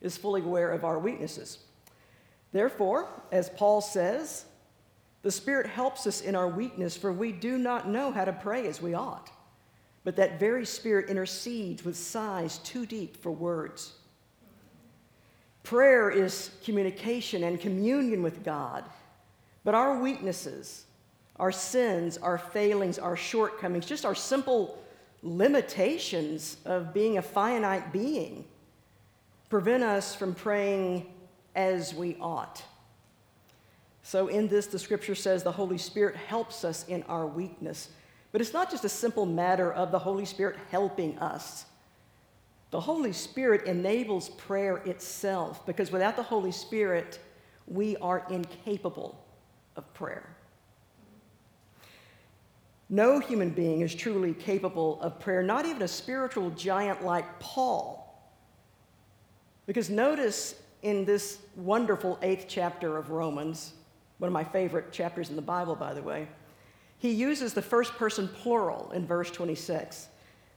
is 0.00 0.16
fully 0.16 0.40
aware 0.40 0.70
of 0.70 0.84
our 0.84 0.98
weaknesses. 0.98 1.58
Therefore, 2.50 3.10
as 3.30 3.50
Paul 3.50 3.82
says, 3.82 4.46
the 5.20 5.30
Spirit 5.30 5.66
helps 5.66 6.06
us 6.06 6.22
in 6.22 6.34
our 6.34 6.48
weakness, 6.48 6.96
for 6.96 7.12
we 7.12 7.30
do 7.30 7.58
not 7.58 7.90
know 7.90 8.10
how 8.10 8.24
to 8.24 8.32
pray 8.32 8.66
as 8.68 8.80
we 8.80 8.94
ought. 8.94 9.30
But 10.04 10.16
that 10.16 10.40
very 10.40 10.64
Spirit 10.64 11.10
intercedes 11.10 11.84
with 11.84 11.94
sighs 11.94 12.56
too 12.56 12.86
deep 12.86 13.22
for 13.22 13.32
words. 13.32 13.97
Prayer 15.68 16.08
is 16.08 16.50
communication 16.64 17.44
and 17.44 17.60
communion 17.60 18.22
with 18.22 18.42
God. 18.42 18.86
But 19.64 19.74
our 19.74 20.00
weaknesses, 20.00 20.86
our 21.36 21.52
sins, 21.52 22.16
our 22.16 22.38
failings, 22.38 22.98
our 22.98 23.18
shortcomings, 23.18 23.84
just 23.84 24.06
our 24.06 24.14
simple 24.14 24.82
limitations 25.22 26.56
of 26.64 26.94
being 26.94 27.18
a 27.18 27.22
finite 27.22 27.92
being, 27.92 28.46
prevent 29.50 29.84
us 29.84 30.14
from 30.14 30.34
praying 30.34 31.06
as 31.54 31.92
we 31.92 32.16
ought. 32.18 32.62
So, 34.02 34.28
in 34.28 34.48
this, 34.48 34.68
the 34.68 34.78
scripture 34.78 35.14
says 35.14 35.42
the 35.42 35.52
Holy 35.52 35.76
Spirit 35.76 36.16
helps 36.16 36.64
us 36.64 36.88
in 36.88 37.02
our 37.02 37.26
weakness. 37.26 37.90
But 38.32 38.40
it's 38.40 38.54
not 38.54 38.70
just 38.70 38.86
a 38.86 38.88
simple 38.88 39.26
matter 39.26 39.70
of 39.70 39.90
the 39.90 39.98
Holy 39.98 40.24
Spirit 40.24 40.56
helping 40.70 41.18
us. 41.18 41.66
The 42.70 42.80
Holy 42.80 43.12
Spirit 43.12 43.66
enables 43.66 44.28
prayer 44.30 44.78
itself 44.78 45.64
because 45.64 45.90
without 45.90 46.16
the 46.16 46.22
Holy 46.22 46.52
Spirit, 46.52 47.18
we 47.66 47.96
are 47.96 48.26
incapable 48.30 49.24
of 49.76 49.92
prayer. 49.94 50.36
No 52.90 53.18
human 53.18 53.50
being 53.50 53.82
is 53.82 53.94
truly 53.94 54.32
capable 54.32 55.00
of 55.00 55.20
prayer, 55.20 55.42
not 55.42 55.66
even 55.66 55.82
a 55.82 55.88
spiritual 55.88 56.50
giant 56.50 57.04
like 57.04 57.38
Paul. 57.38 58.04
Because 59.66 59.90
notice 59.90 60.54
in 60.82 61.04
this 61.04 61.38
wonderful 61.56 62.18
eighth 62.22 62.46
chapter 62.48 62.96
of 62.96 63.10
Romans, 63.10 63.74
one 64.18 64.28
of 64.28 64.32
my 64.32 64.44
favorite 64.44 64.92
chapters 64.92 65.28
in 65.28 65.36
the 65.36 65.42
Bible, 65.42 65.74
by 65.74 65.92
the 65.92 66.02
way, 66.02 66.28
he 66.98 67.10
uses 67.12 67.52
the 67.52 67.62
first 67.62 67.94
person 67.94 68.28
plural 68.28 68.90
in 68.92 69.06
verse 69.06 69.30
26. 69.30 70.08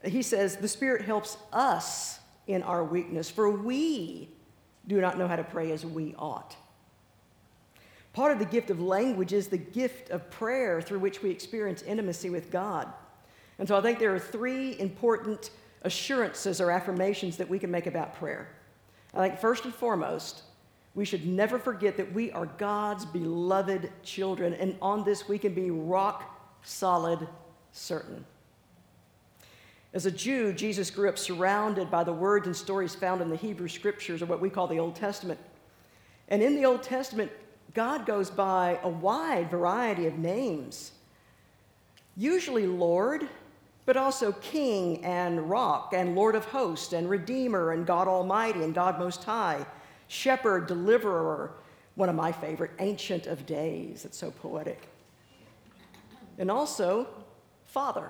He 0.03 0.22
says, 0.22 0.58
The 0.58 0.67
Spirit 0.67 1.03
helps 1.03 1.38
us 1.53 2.20
in 2.48 2.63
our 2.63 2.84
weakness, 2.84 3.29
for 3.29 3.50
we 3.50 4.29
do 4.88 5.00
not 5.00 5.17
know 5.17 5.27
how 5.27 5.36
to 5.36 5.43
pray 5.43 5.72
as 5.72 5.86
we 5.86 6.15
ought. 6.17 6.55
Part 8.13 8.34
of 8.34 8.39
the 8.39 8.46
gift 8.46 8.70
of 8.70 8.81
language 8.81 9.31
is 9.31 9.48
the 9.48 9.58
gift 9.58 10.10
of 10.10 10.29
prayer 10.31 10.81
through 10.81 11.00
which 11.00 11.22
we 11.22 11.29
experience 11.29 11.81
intimacy 11.84 12.29
with 12.29 12.51
God. 12.51 12.91
And 13.58 13.67
so 13.67 13.77
I 13.77 13.81
think 13.81 14.00
there 14.00 14.13
are 14.13 14.20
three 14.20 14.77
important 14.79 15.51
assurances 15.84 16.60
or 16.60 16.72
affirmations 16.72 17.38
that 17.38 17.48
we 17.48 17.60
can 17.60 17.72
make 17.72 17.88
about 17.88 18.15
prayer. 18.15 18.50
I 19.13 19.27
think 19.27 19.39
first 19.39 19.65
and 19.65 19.74
foremost, 19.74 20.43
we 20.93 21.05
should 21.05 21.25
never 21.25 21.58
forget 21.58 21.96
that 21.98 22.12
we 22.13 22.31
are 22.31 22.46
God's 22.46 23.05
beloved 23.05 23.91
children, 24.03 24.53
and 24.53 24.75
on 24.81 25.05
this 25.05 25.29
we 25.29 25.38
can 25.38 25.53
be 25.53 25.72
rock 25.72 26.60
solid 26.63 27.27
certain. 27.72 28.25
As 29.93 30.05
a 30.05 30.12
Jew, 30.12 30.53
Jesus 30.53 30.89
grew 30.89 31.10
up 31.10 31.17
surrounded 31.17 31.91
by 31.91 32.03
the 32.03 32.13
words 32.13 32.48
and 32.48 32.55
stories 32.55 32.95
found 32.95 33.21
in 33.21 33.29
the 33.29 33.36
Hebrew 33.36 33.67
scriptures, 33.67 34.21
or 34.21 34.25
what 34.25 34.39
we 34.39 34.50
call 34.50 34.67
the 34.67 34.79
Old 34.79 34.95
Testament. 34.95 35.39
And 36.29 36.41
in 36.41 36.55
the 36.55 36.65
Old 36.65 36.81
Testament, 36.81 37.31
God 37.74 38.05
goes 38.05 38.29
by 38.29 38.79
a 38.83 38.89
wide 38.89 39.51
variety 39.51 40.07
of 40.07 40.17
names, 40.17 40.91
usually 42.15 42.67
Lord, 42.67 43.27
but 43.86 43.98
also 43.98 44.31
King 44.33 45.03
and 45.03 45.50
Rock 45.50 45.93
and 45.93 46.15
Lord 46.15 46.36
of 46.36 46.45
Hosts 46.45 46.93
and 46.93 47.10
Redeemer 47.10 47.71
and 47.71 47.86
God 47.86 48.07
Almighty 48.07 48.63
and 48.63 48.74
God 48.74 48.98
Most 48.98 49.24
High 49.24 49.65
shepherd, 50.07 50.67
deliverer, 50.67 51.53
one 51.95 52.10
of 52.10 52.15
my 52.15 52.31
favorite, 52.33 52.71
ancient 52.79 53.27
of 53.27 53.45
days. 53.45 54.03
It's 54.03 54.17
so 54.17 54.31
poetic. 54.31 54.88
And 56.38 56.51
also, 56.51 57.07
Father. 57.65 58.10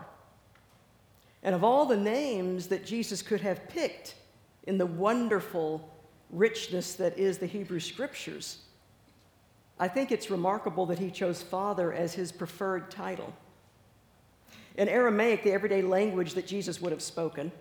And 1.43 1.55
of 1.55 1.63
all 1.63 1.85
the 1.85 1.97
names 1.97 2.67
that 2.67 2.85
Jesus 2.85 3.21
could 3.21 3.41
have 3.41 3.67
picked 3.69 4.15
in 4.67 4.77
the 4.77 4.85
wonderful 4.85 5.89
richness 6.29 6.93
that 6.93 7.17
is 7.17 7.37
the 7.37 7.47
Hebrew 7.47 7.79
Scriptures, 7.79 8.59
I 9.79 9.87
think 9.87 10.11
it's 10.11 10.29
remarkable 10.29 10.85
that 10.87 10.99
he 10.99 11.09
chose 11.09 11.41
Father 11.41 11.91
as 11.91 12.13
his 12.13 12.31
preferred 12.31 12.91
title. 12.91 13.33
In 14.77 14.87
Aramaic, 14.87 15.43
the 15.43 15.51
everyday 15.51 15.81
language 15.81 16.35
that 16.35 16.45
Jesus 16.45 16.79
would 16.79 16.91
have 16.91 17.01
spoken, 17.01 17.51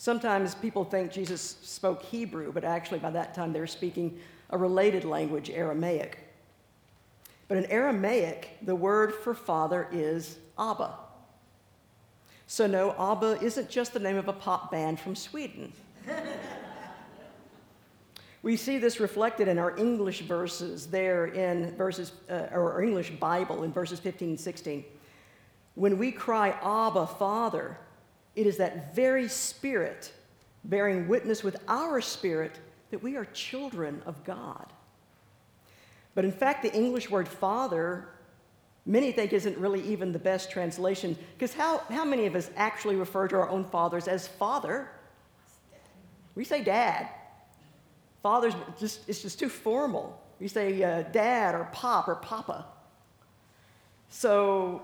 Sometimes 0.00 0.54
people 0.54 0.82
think 0.82 1.12
Jesus 1.12 1.58
spoke 1.60 2.02
Hebrew, 2.02 2.52
but 2.52 2.64
actually 2.64 3.00
by 3.00 3.10
that 3.10 3.34
time 3.34 3.52
they 3.52 3.60
were 3.60 3.66
speaking 3.66 4.18
a 4.48 4.56
related 4.56 5.04
language, 5.04 5.50
Aramaic. 5.50 6.16
But 7.48 7.58
in 7.58 7.66
Aramaic, 7.66 8.56
the 8.62 8.74
word 8.74 9.12
for 9.12 9.34
father 9.34 9.88
is 9.92 10.38
Abba. 10.58 10.94
So, 12.50 12.66
no, 12.66 12.96
Abba 12.98 13.40
isn't 13.40 13.70
just 13.70 13.92
the 13.92 14.00
name 14.00 14.16
of 14.16 14.26
a 14.26 14.32
pop 14.32 14.72
band 14.72 14.98
from 14.98 15.14
Sweden. 15.14 15.72
we 18.42 18.56
see 18.56 18.78
this 18.78 18.98
reflected 18.98 19.46
in 19.46 19.56
our 19.56 19.78
English 19.78 20.22
verses 20.22 20.88
there 20.88 21.26
in 21.26 21.76
verses, 21.76 22.10
uh, 22.28 22.48
or 22.50 22.72
our 22.72 22.82
English 22.82 23.12
Bible 23.12 23.62
in 23.62 23.70
verses 23.70 24.00
15 24.00 24.30
and 24.30 24.40
16. 24.40 24.84
When 25.76 25.96
we 25.96 26.10
cry, 26.10 26.48
Abba, 26.60 27.06
Father, 27.06 27.78
it 28.34 28.48
is 28.48 28.56
that 28.56 28.96
very 28.96 29.28
spirit 29.28 30.12
bearing 30.64 31.06
witness 31.06 31.44
with 31.44 31.56
our 31.68 32.00
spirit 32.00 32.58
that 32.90 33.00
we 33.00 33.14
are 33.14 33.26
children 33.26 34.02
of 34.06 34.24
God. 34.24 34.66
But 36.16 36.24
in 36.24 36.32
fact, 36.32 36.64
the 36.64 36.74
English 36.74 37.08
word 37.08 37.28
father, 37.28 38.08
many 38.90 39.12
think 39.12 39.32
isn't 39.32 39.56
really 39.56 39.82
even 39.82 40.12
the 40.12 40.18
best 40.18 40.50
translation, 40.50 41.16
because 41.34 41.54
how, 41.54 41.78
how 41.88 42.04
many 42.04 42.26
of 42.26 42.34
us 42.34 42.50
actually 42.56 42.96
refer 42.96 43.28
to 43.28 43.36
our 43.36 43.48
own 43.48 43.64
fathers 43.64 44.08
as 44.08 44.28
father? 44.28 44.88
We 46.34 46.44
say 46.44 46.62
dad. 46.62 47.08
Father's 48.22 48.54
just, 48.78 49.08
it's 49.08 49.22
just 49.22 49.38
too 49.38 49.48
formal. 49.48 50.20
We 50.38 50.48
say 50.48 50.82
uh, 50.82 51.02
dad 51.12 51.54
or 51.54 51.68
pop 51.72 52.08
or 52.08 52.16
papa. 52.16 52.66
So 54.08 54.82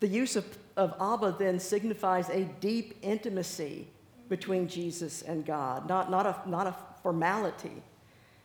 the 0.00 0.08
use 0.08 0.36
of 0.36 0.44
of 0.76 0.94
Abba 1.00 1.36
then 1.38 1.58
signifies 1.58 2.28
a 2.28 2.44
deep 2.60 2.98
intimacy 3.02 3.86
between 4.28 4.68
Jesus 4.68 5.22
and 5.22 5.44
God, 5.46 5.88
not, 5.88 6.10
not, 6.10 6.26
a, 6.26 6.36
not 6.48 6.66
a 6.66 6.76
formality. 7.02 7.82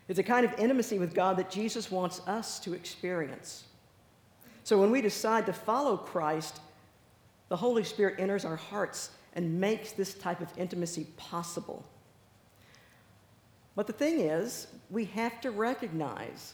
It's 0.07 0.19
a 0.19 0.23
kind 0.23 0.45
of 0.45 0.57
intimacy 0.57 0.97
with 0.97 1.13
God 1.13 1.37
that 1.37 1.51
Jesus 1.51 1.91
wants 1.91 2.21
us 2.27 2.59
to 2.61 2.73
experience. 2.73 3.65
So 4.63 4.79
when 4.79 4.91
we 4.91 5.01
decide 5.01 5.45
to 5.47 5.53
follow 5.53 5.97
Christ, 5.97 6.59
the 7.49 7.57
Holy 7.57 7.83
Spirit 7.83 8.15
enters 8.19 8.45
our 8.45 8.55
hearts 8.55 9.11
and 9.33 9.59
makes 9.59 9.91
this 9.91 10.13
type 10.13 10.41
of 10.41 10.49
intimacy 10.57 11.07
possible. 11.17 11.83
But 13.75 13.87
the 13.87 13.93
thing 13.93 14.19
is, 14.19 14.67
we 14.89 15.05
have 15.05 15.39
to 15.41 15.51
recognize 15.51 16.53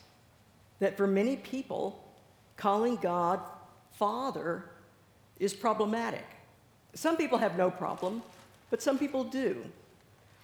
that 0.80 0.96
for 0.96 1.08
many 1.08 1.36
people, 1.38 2.04
calling 2.56 2.96
God 2.98 3.40
Father 3.94 4.66
is 5.40 5.54
problematic. 5.54 6.26
Some 6.94 7.18
people 7.18 7.38
have 7.38 7.58
no 7.58 7.70
problem, 7.70 8.22
but 8.70 8.82
some 8.82 8.98
people 8.98 9.24
do. 9.24 9.64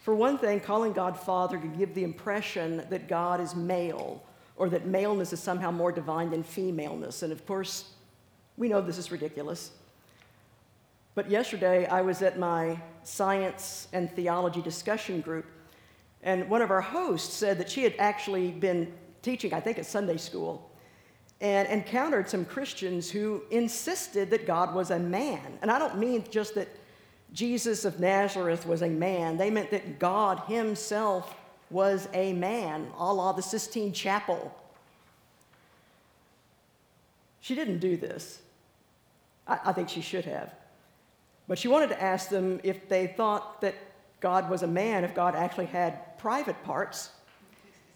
For 0.02 0.16
one 0.16 0.38
thing, 0.38 0.60
calling 0.60 0.92
God 0.92 1.18
Father 1.18 1.58
can 1.58 1.76
give 1.78 1.94
the 1.94 2.04
impression 2.04 2.86
that 2.90 3.08
God 3.08 3.40
is 3.40 3.56
male 3.56 4.22
or 4.56 4.70
that 4.70 4.86
maleness 4.86 5.34
is 5.34 5.40
somehow 5.40 5.72
more 5.72 5.92
divine 5.92 6.30
than 6.30 6.44
femaleness. 6.44 7.24
And 7.24 7.32
of 7.32 7.46
course, 7.46 7.92
we 8.58 8.68
know 8.70 8.82
this 8.82 8.98
is 8.98 9.12
ridiculous. 9.12 9.72
But 11.16 11.30
yesterday, 11.30 11.86
I 11.88 12.02
was 12.02 12.22
at 12.22 12.40
my 12.40 12.80
science 13.04 13.88
and 13.94 14.12
theology 14.12 14.62
discussion 14.62 15.22
group, 15.22 15.46
and 16.24 16.50
one 16.50 16.62
of 16.62 16.72
our 16.72 16.82
hosts 16.82 17.34
said 17.34 17.58
that 17.60 17.70
she 17.70 17.84
had 17.84 17.94
actually 18.00 18.52
been 18.52 18.92
teaching, 19.22 19.54
I 19.54 19.60
think, 19.60 19.78
at 19.78 19.86
Sunday 19.86 20.18
school, 20.18 20.72
and 21.42 21.68
encountered 21.68 22.30
some 22.30 22.46
Christians 22.46 23.12
who 23.12 23.44
insisted 23.52 24.30
that 24.32 24.48
God 24.48 24.74
was 24.74 24.92
a 24.92 25.00
man. 25.00 25.60
And 25.62 25.70
I 25.70 25.78
don't 25.78 25.98
mean 25.98 26.24
just 26.32 26.56
that 26.56 26.70
Jesus 27.34 27.84
of 27.84 28.00
Nazareth 28.00 28.66
was 28.66 28.82
a 28.82 28.90
man, 28.90 29.38
they 29.38 29.50
meant 29.50 29.72
that 29.72 30.00
God 30.00 30.40
Himself 30.48 31.36
was 31.70 32.08
a 32.14 32.34
man, 32.34 32.88
a 32.98 33.14
la 33.14 33.32
the 33.32 33.42
Sistine 33.42 33.94
Chapel. 33.94 34.54
She 37.42 37.56
didn't 37.56 37.80
do 37.80 37.98
this. 37.98 38.42
I, 39.48 39.60
I 39.66 39.74
think 39.74 39.90
she 39.90 40.02
should 40.02 40.26
have. 40.26 40.54
But 41.48 41.60
she 41.60 41.68
wanted 41.68 41.90
to 41.90 42.02
ask 42.02 42.30
them 42.30 42.60
if 42.64 42.88
they 42.88 43.08
thought 43.08 43.62
that 43.62 43.76
God 44.20 44.50
was 44.50 44.64
a 44.64 44.68
man, 44.68 45.04
if 45.04 45.14
God 45.14 45.36
actually 45.36 45.66
had 45.66 46.18
private 46.18 46.62
parts, 46.64 47.10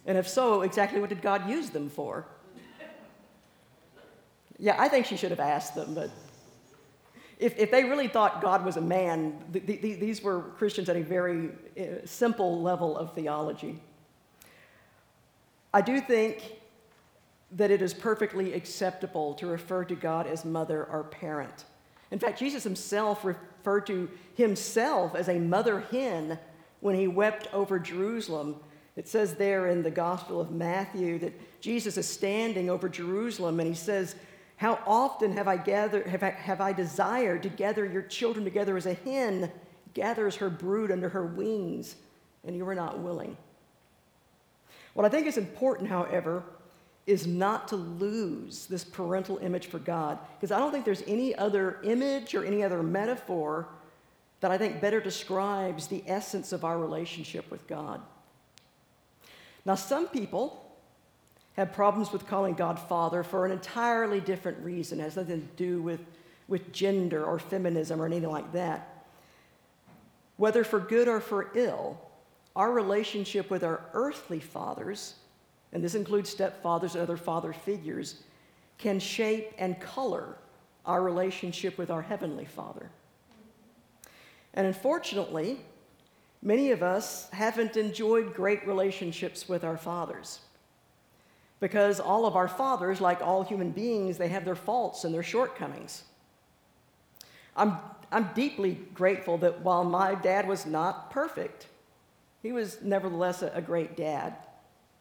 and 0.05 0.17
if 0.17 0.27
so, 0.27 0.61
exactly 0.61 0.99
what 0.99 1.09
did 1.09 1.21
God 1.21 1.49
use 1.49 1.69
them 1.69 1.89
for? 1.89 2.25
Yeah, 4.59 4.75
I 4.79 4.89
think 4.89 5.05
she 5.05 5.17
should 5.17 5.29
have 5.29 5.39
asked 5.39 5.75
them, 5.75 5.93
but 5.93 6.09
if, 7.39 7.57
if 7.57 7.69
they 7.69 7.83
really 7.83 8.07
thought 8.07 8.41
God 8.41 8.65
was 8.65 8.77
a 8.77 8.81
man, 8.81 9.37
th- 9.53 9.65
th- 9.65 9.99
these 9.99 10.21
were 10.21 10.41
Christians 10.57 10.89
at 10.89 10.95
a 10.95 11.03
very 11.03 11.49
uh, 11.79 12.05
simple 12.05 12.61
level 12.61 12.97
of 12.97 13.13
theology. 13.13 13.79
I 15.73 15.81
do 15.81 16.01
think 16.01 16.41
that 17.51 17.71
it 17.71 17.81
is 17.81 17.93
perfectly 17.93 18.53
acceptable 18.53 19.33
to 19.35 19.47
refer 19.47 19.85
to 19.85 19.95
God 19.95 20.27
as 20.27 20.43
mother 20.43 20.85
or 20.85 21.03
parent. 21.03 21.65
In 22.11 22.19
fact, 22.19 22.39
Jesus 22.39 22.63
himself 22.63 23.23
referred 23.23 23.85
to 23.87 24.09
himself 24.35 25.15
as 25.15 25.29
a 25.29 25.39
mother 25.39 25.81
hen 25.91 26.39
when 26.79 26.95
he 26.95 27.07
wept 27.07 27.53
over 27.53 27.79
Jerusalem. 27.79 28.55
It 28.95 29.07
says 29.07 29.35
there 29.35 29.67
in 29.67 29.83
the 29.83 29.91
Gospel 29.91 30.41
of 30.41 30.51
Matthew 30.51 31.19
that 31.19 31.61
Jesus 31.61 31.97
is 31.97 32.07
standing 32.07 32.69
over 32.69 32.89
Jerusalem 32.89 33.59
and 33.59 33.69
he 33.69 33.75
says, 33.75 34.15
How 34.57 34.79
often 34.85 35.31
have 35.33 35.47
I, 35.47 35.57
gathered, 35.57 36.07
have 36.07 36.23
I, 36.23 36.31
have 36.31 36.61
I 36.61 36.73
desired 36.73 37.43
to 37.43 37.49
gather 37.49 37.85
your 37.85 38.01
children 38.01 38.43
together 38.43 38.75
as 38.75 38.87
a 38.87 38.95
hen 38.95 39.51
gathers 39.93 40.35
her 40.35 40.49
brood 40.49 40.91
under 40.91 41.09
her 41.09 41.25
wings, 41.25 41.95
and 42.43 42.55
you 42.55 42.65
were 42.65 42.75
not 42.75 42.99
willing? 42.99 43.37
What 44.93 45.05
I 45.05 45.09
think 45.09 45.27
is 45.27 45.37
important, 45.37 45.89
however, 45.89 46.43
is 47.05 47.27
not 47.27 47.67
to 47.69 47.75
lose 47.75 48.65
this 48.65 48.83
parental 48.83 49.37
image 49.37 49.67
for 49.67 49.79
God. 49.79 50.17
Because 50.35 50.51
I 50.51 50.59
don't 50.59 50.71
think 50.71 50.85
there's 50.85 51.03
any 51.07 51.35
other 51.35 51.77
image 51.83 52.35
or 52.35 52.43
any 52.43 52.63
other 52.63 52.81
metaphor 52.83 53.67
that 54.41 54.51
I 54.51 54.57
think 54.57 54.81
better 54.81 54.99
describes 54.99 55.87
the 55.87 56.03
essence 56.07 56.51
of 56.51 56.65
our 56.65 56.77
relationship 56.77 57.49
with 57.49 57.65
God. 57.67 58.01
Now, 59.65 59.75
some 59.75 60.07
people 60.07 60.66
have 61.57 61.73
problems 61.73 62.11
with 62.11 62.27
calling 62.27 62.53
God 62.53 62.79
Father 62.79 63.23
for 63.23 63.45
an 63.45 63.51
entirely 63.51 64.19
different 64.19 64.63
reason. 64.63 64.99
It 64.99 65.03
has 65.03 65.15
nothing 65.15 65.41
to 65.41 65.55
do 65.55 65.81
with, 65.81 66.01
with 66.47 66.71
gender 66.71 67.25
or 67.25 67.39
feminism 67.39 68.01
or 68.01 68.05
anything 68.05 68.29
like 68.29 68.51
that. 68.53 69.05
Whether 70.37 70.63
for 70.63 70.79
good 70.79 71.07
or 71.07 71.19
for 71.19 71.49
ill, 71.55 71.99
our 72.55 72.71
relationship 72.71 73.49
with 73.49 73.63
our 73.63 73.81
earthly 73.93 74.39
fathers 74.39 75.15
and 75.73 75.83
this 75.83 75.95
includes 75.95 76.33
stepfathers 76.33 76.93
and 76.93 77.01
other 77.01 77.17
father 77.17 77.53
figures, 77.53 78.23
can 78.77 78.99
shape 78.99 79.53
and 79.57 79.79
color 79.79 80.37
our 80.85 81.01
relationship 81.01 81.77
with 81.77 81.89
our 81.89 82.01
Heavenly 82.01 82.45
Father. 82.45 82.89
And 84.53 84.65
unfortunately, 84.65 85.59
many 86.41 86.71
of 86.71 86.81
us 86.81 87.29
haven't 87.31 87.75
enjoyed 87.75 88.33
great 88.33 88.65
relationships 88.65 89.49
with 89.49 89.63
our 89.63 89.77
fathers. 89.77 90.39
Because 91.59 91.99
all 91.99 92.25
of 92.25 92.35
our 92.35 92.47
fathers, 92.47 93.01
like 93.01 93.21
all 93.21 93.43
human 93.43 93.71
beings, 93.71 94.17
they 94.17 94.27
have 94.27 94.45
their 94.45 94.55
faults 94.55 95.03
and 95.03 95.13
their 95.13 95.23
shortcomings. 95.23 96.03
I'm, 97.55 97.77
I'm 98.11 98.29
deeply 98.35 98.79
grateful 98.93 99.39
that 99.39 99.61
while 99.61 99.83
my 99.83 100.13
dad 100.13 100.47
was 100.47 100.65
not 100.65 101.09
perfect, 101.09 101.67
he 102.43 102.51
was 102.51 102.81
nevertheless 102.83 103.41
a, 103.41 103.51
a 103.55 103.61
great 103.61 103.97
dad. 103.97 104.35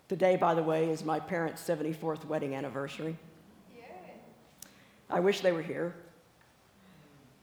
Today, 0.08 0.36
by 0.36 0.54
the 0.54 0.62
way, 0.62 0.90
is 0.90 1.04
my 1.04 1.20
parents' 1.20 1.62
74th 1.66 2.24
wedding 2.24 2.54
anniversary. 2.54 3.16
I 5.08 5.20
wish 5.20 5.40
they 5.40 5.52
were 5.52 5.62
here. 5.62 5.94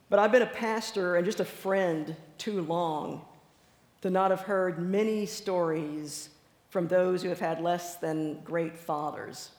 But 0.10 0.20
I've 0.20 0.32
been 0.32 0.42
a 0.42 0.48
pastor 0.48 1.16
and 1.16 1.26
just 1.26 1.40
a 1.40 1.46
friend 1.46 2.16
too 2.38 2.62
long 2.62 3.22
to 4.02 4.10
not 4.10 4.32
have 4.32 4.42
heard 4.42 4.80
many 4.80 5.26
stories 5.26 6.30
from 6.74 6.88
those 6.88 7.22
who 7.22 7.30
have 7.30 7.40
had 7.40 7.62
less 7.62 7.98
than 7.98 8.42
great 8.42 8.76
fathers, 8.76 9.52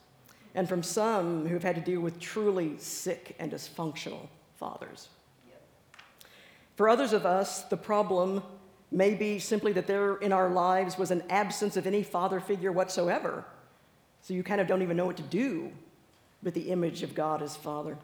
and 0.56 0.68
from 0.68 0.82
some 0.82 1.46
who 1.46 1.54
have 1.54 1.62
had 1.62 1.76
to 1.76 1.80
deal 1.80 2.00
with 2.00 2.18
truly 2.18 2.76
sick 2.76 3.36
and 3.38 3.52
dysfunctional 3.52 4.26
fathers. 4.56 5.10
For 6.74 6.88
others 6.88 7.12
of 7.12 7.24
us, 7.24 7.62
the 7.62 7.76
problem 7.76 8.42
may 8.90 9.14
be 9.14 9.38
simply 9.38 9.72
that 9.74 9.86
there 9.86 10.16
in 10.16 10.32
our 10.32 10.50
lives 10.50 10.98
was 10.98 11.12
an 11.12 11.22
absence 11.30 11.76
of 11.76 11.86
any 11.86 12.02
father 12.02 12.40
figure 12.40 12.72
whatsoever. 12.72 13.44
So 14.22 14.34
you 14.34 14.42
kind 14.42 14.60
of 14.60 14.66
don't 14.66 14.82
even 14.82 14.96
know 14.96 15.06
what 15.06 15.16
to 15.18 15.22
do 15.22 15.70
with 16.42 16.54
the 16.54 16.68
image 16.72 17.04
of 17.04 17.14
God 17.14 17.42
as 17.42 17.54
Father. 17.54 17.96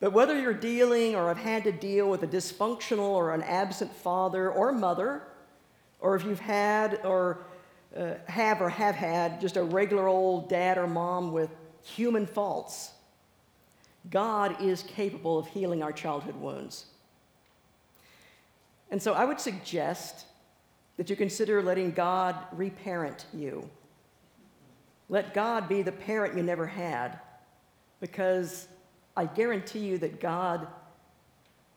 But 0.00 0.12
whether 0.12 0.38
you're 0.38 0.52
dealing 0.52 1.14
or 1.14 1.28
have 1.28 1.38
had 1.38 1.64
to 1.64 1.72
deal 1.72 2.10
with 2.10 2.24
a 2.24 2.28
dysfunctional 2.28 3.08
or 3.08 3.32
an 3.32 3.42
absent 3.42 3.90
father 3.90 4.50
or 4.50 4.70
mother, 4.72 5.22
or 6.02 6.14
if 6.16 6.24
you've 6.24 6.40
had 6.40 7.00
or 7.04 7.46
uh, 7.96 8.14
have 8.26 8.60
or 8.60 8.68
have 8.68 8.94
had 8.94 9.40
just 9.40 9.56
a 9.56 9.62
regular 9.62 10.08
old 10.08 10.48
dad 10.48 10.76
or 10.76 10.86
mom 10.86 11.32
with 11.32 11.50
human 11.82 12.26
faults, 12.26 12.90
God 14.10 14.60
is 14.60 14.82
capable 14.82 15.38
of 15.38 15.46
healing 15.46 15.82
our 15.82 15.92
childhood 15.92 16.36
wounds. 16.36 16.86
And 18.90 19.00
so 19.00 19.14
I 19.14 19.24
would 19.24 19.40
suggest 19.40 20.26
that 20.96 21.08
you 21.08 21.16
consider 21.16 21.62
letting 21.62 21.92
God 21.92 22.36
reparent 22.52 23.26
you. 23.32 23.70
Let 25.08 25.32
God 25.32 25.68
be 25.68 25.82
the 25.82 25.92
parent 25.92 26.36
you 26.36 26.42
never 26.42 26.66
had, 26.66 27.18
because 28.00 28.68
I 29.16 29.26
guarantee 29.26 29.80
you 29.80 29.98
that 29.98 30.20
God 30.20 30.66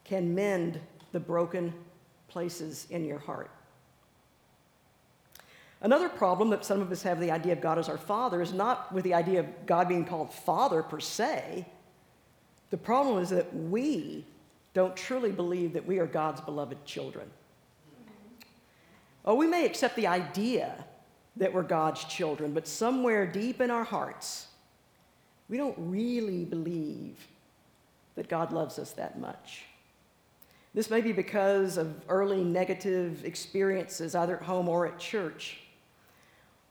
can 0.03 0.33
mend 0.33 0.79
the 1.11 1.19
broken 1.19 1.73
places 2.27 2.87
in 2.89 3.05
your 3.05 3.19
heart. 3.19 3.51
Another 5.85 6.09
problem 6.09 6.49
that 6.49 6.65
some 6.65 6.81
of 6.81 6.91
us 6.91 7.03
have 7.03 7.19
the 7.19 7.29
idea 7.29 7.53
of 7.53 7.61
God 7.61 7.77
as 7.77 7.89
our 7.89 7.97
Father 7.99 8.41
is 8.41 8.51
not 8.51 8.91
with 8.91 9.03
the 9.03 9.13
idea 9.13 9.41
of 9.41 9.67
God 9.67 9.87
being 9.87 10.03
called 10.03 10.33
Father 10.33 10.81
per 10.81 10.99
se. 10.99 11.63
The 12.71 12.77
problem 12.77 13.21
is 13.21 13.29
that 13.29 13.55
we 13.55 14.25
don't 14.73 14.95
truly 14.95 15.31
believe 15.31 15.73
that 15.73 15.85
we 15.85 15.99
are 15.99 16.07
God's 16.07 16.41
beloved 16.41 16.83
children. 16.85 17.29
Oh, 19.25 19.35
we 19.35 19.45
may 19.45 19.63
accept 19.63 19.95
the 19.95 20.07
idea 20.07 20.73
that 21.37 21.53
we're 21.53 21.61
God's 21.61 22.03
children, 22.05 22.51
but 22.51 22.67
somewhere 22.67 23.27
deep 23.27 23.61
in 23.61 23.69
our 23.69 23.83
hearts, 23.83 24.47
we 25.49 25.57
don't 25.57 25.75
really 25.77 26.45
believe 26.45 27.27
that 28.15 28.27
God 28.27 28.51
loves 28.51 28.79
us 28.79 28.89
that 28.93 29.19
much. 29.19 29.65
This 30.73 30.89
may 30.89 31.01
be 31.01 31.11
because 31.11 31.77
of 31.77 31.93
early 32.09 32.43
negative 32.43 33.23
experiences, 33.23 34.15
either 34.15 34.37
at 34.37 34.41
home 34.41 34.67
or 34.67 34.87
at 34.87 34.97
church. 34.97 35.59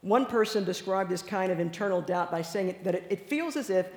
One 0.05 0.27
person 0.27 0.65
described 0.65 1.11
this 1.11 1.23
kind 1.23 1.51
of 1.51 1.59
internal 1.59 2.03
doubt 2.03 2.31
by 2.31 2.43
saying 2.43 2.77
that 2.83 2.95
it 2.95 3.27
feels 3.27 3.57
as 3.57 3.71
if 3.71 3.89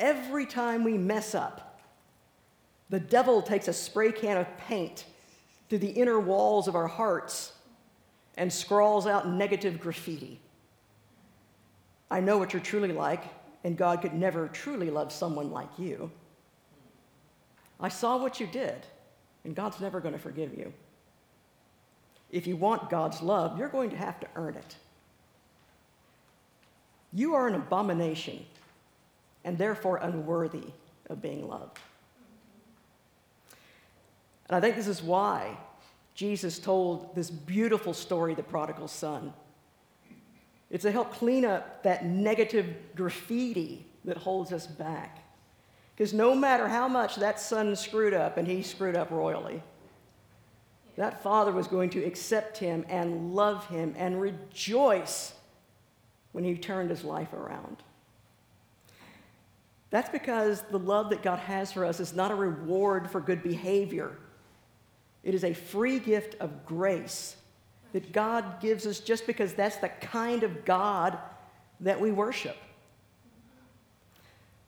every 0.00 0.44
time 0.44 0.82
we 0.82 0.98
mess 0.98 1.36
up, 1.36 1.80
the 2.90 2.98
devil 2.98 3.40
takes 3.40 3.68
a 3.68 3.72
spray 3.72 4.10
can 4.10 4.38
of 4.38 4.58
paint 4.58 5.04
to 5.70 5.78
the 5.78 5.86
inner 5.86 6.18
walls 6.18 6.66
of 6.66 6.74
our 6.74 6.88
hearts 6.88 7.52
and 8.36 8.52
scrawls 8.52 9.06
out 9.06 9.28
negative 9.28 9.78
graffiti. 9.78 10.40
I 12.10 12.18
know 12.18 12.38
what 12.38 12.52
you're 12.52 12.60
truly 12.60 12.90
like, 12.90 13.22
and 13.62 13.76
God 13.76 14.02
could 14.02 14.14
never 14.14 14.48
truly 14.48 14.90
love 14.90 15.12
someone 15.12 15.52
like 15.52 15.78
you. 15.78 16.10
I 17.78 17.88
saw 17.88 18.16
what 18.16 18.40
you 18.40 18.48
did, 18.48 18.84
and 19.44 19.54
God's 19.54 19.80
never 19.80 20.00
going 20.00 20.14
to 20.14 20.20
forgive 20.20 20.58
you. 20.58 20.72
If 22.32 22.48
you 22.48 22.56
want 22.56 22.90
God's 22.90 23.22
love, 23.22 23.56
you're 23.56 23.68
going 23.68 23.90
to 23.90 23.96
have 23.96 24.18
to 24.18 24.26
earn 24.34 24.56
it. 24.56 24.76
You 27.12 27.34
are 27.34 27.46
an 27.46 27.54
abomination 27.54 28.44
and 29.44 29.58
therefore 29.58 29.98
unworthy 29.98 30.64
of 31.10 31.20
being 31.20 31.48
loved. 31.48 31.78
And 34.48 34.56
I 34.56 34.60
think 34.60 34.76
this 34.76 34.86
is 34.86 35.02
why 35.02 35.56
Jesus 36.14 36.58
told 36.58 37.14
this 37.14 37.30
beautiful 37.30 37.94
story, 37.94 38.34
the 38.34 38.42
prodigal 38.42 38.88
son. 38.88 39.32
It's 40.70 40.82
to 40.82 40.92
help 40.92 41.12
clean 41.12 41.44
up 41.44 41.82
that 41.82 42.04
negative 42.04 42.66
graffiti 42.94 43.86
that 44.04 44.16
holds 44.16 44.52
us 44.52 44.66
back. 44.66 45.18
Because 45.94 46.14
no 46.14 46.34
matter 46.34 46.68
how 46.68 46.88
much 46.88 47.16
that 47.16 47.38
son 47.38 47.76
screwed 47.76 48.14
up, 48.14 48.38
and 48.38 48.48
he 48.48 48.62
screwed 48.62 48.96
up 48.96 49.10
royally, 49.10 49.62
that 50.96 51.22
father 51.22 51.52
was 51.52 51.66
going 51.66 51.90
to 51.90 52.04
accept 52.04 52.58
him 52.58 52.84
and 52.88 53.34
love 53.34 53.66
him 53.66 53.94
and 53.96 54.20
rejoice 54.20 55.34
when 56.32 56.44
he 56.44 56.56
turned 56.56 56.90
his 56.90 57.04
life 57.04 57.32
around. 57.32 57.76
That's 59.90 60.08
because 60.08 60.62
the 60.70 60.78
love 60.78 61.10
that 61.10 61.22
God 61.22 61.38
has 61.38 61.72
for 61.72 61.84
us 61.84 62.00
is 62.00 62.14
not 62.14 62.30
a 62.30 62.34
reward 62.34 63.10
for 63.10 63.20
good 63.20 63.42
behavior. 63.42 64.16
It 65.22 65.34
is 65.34 65.44
a 65.44 65.52
free 65.52 65.98
gift 65.98 66.34
of 66.40 66.64
grace 66.64 67.36
that 67.92 68.12
God 68.12 68.60
gives 68.60 68.86
us 68.86 69.00
just 69.00 69.26
because 69.26 69.52
that's 69.52 69.76
the 69.76 69.88
kind 69.88 70.42
of 70.42 70.64
God 70.64 71.18
that 71.80 72.00
we 72.00 72.10
worship. 72.10 72.56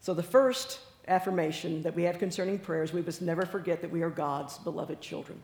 So, 0.01 0.13
the 0.13 0.23
first 0.23 0.81
affirmation 1.09 1.83
that 1.83 1.95
we 1.95 2.03
have 2.03 2.19
concerning 2.19 2.59
prayer 2.59 2.83
is 2.83 2.93
we 2.93 3.03
must 3.03 3.23
never 3.23 3.47
forget 3.47 3.81
that 3.81 3.91
we 3.91 4.03
are 4.03 4.11
God's 4.11 4.59
beloved 4.59 5.01
children. 5.01 5.43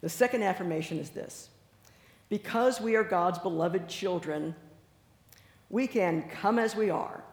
The 0.00 0.08
second 0.08 0.42
affirmation 0.42 0.98
is 0.98 1.10
this 1.10 1.48
because 2.28 2.80
we 2.80 2.96
are 2.96 3.04
God's 3.04 3.38
beloved 3.38 3.88
children, 3.88 4.54
we 5.72 5.88
can 5.88 6.22
come 6.28 6.60
as 6.60 6.76
we 6.76 6.90
are 6.90 7.24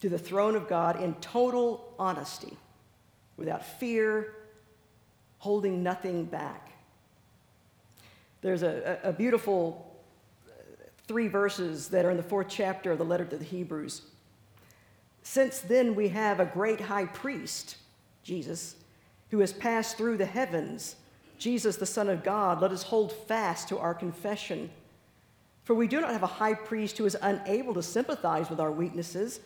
to 0.00 0.10
the 0.10 0.18
throne 0.18 0.54
of 0.54 0.68
God 0.68 1.00
in 1.00 1.14
total 1.14 1.94
honesty, 1.98 2.58
without 3.38 3.64
fear, 3.64 4.34
holding 5.38 5.82
nothing 5.82 6.26
back. 6.26 6.72
There's 8.42 8.62
a, 8.62 8.98
a, 9.02 9.12
beautiful 9.12 9.96
uh, 10.46 10.50
three 11.08 11.28
verses 11.28 11.88
that 11.88 12.04
are 12.04 12.10
in 12.10 12.18
the 12.18 12.22
fourth 12.22 12.48
chapter 12.50 12.92
of 12.92 12.98
the 12.98 13.04
letter 13.04 13.24
to 13.24 13.36
the 13.38 13.44
Hebrews. 13.44 14.02
Since 15.22 15.60
then, 15.60 15.94
we 15.94 16.08
have 16.08 16.40
a 16.40 16.44
great 16.44 16.80
high 16.80 17.06
priest, 17.06 17.78
Jesus, 18.22 18.76
who 19.30 19.38
has 19.38 19.52
passed 19.52 19.96
through 19.96 20.18
the 20.18 20.26
heavens, 20.26 20.96
Jesus, 21.38 21.76
the 21.76 21.86
Son 21.86 22.10
of 22.10 22.22
God. 22.22 22.60
Let 22.60 22.72
us 22.72 22.82
hold 22.82 23.12
fast 23.12 23.68
to 23.68 23.78
our 23.78 23.94
confession. 23.94 24.70
For 25.64 25.74
we 25.74 25.88
do 25.88 26.00
not 26.00 26.12
have 26.12 26.22
a 26.22 26.28
high 26.28 26.54
priest 26.54 26.98
who 26.98 27.06
is 27.06 27.16
unable 27.20 27.74
to 27.74 27.82
sympathize 27.82 28.50
with 28.50 28.60
our 28.60 28.70
weaknesses 28.70 29.40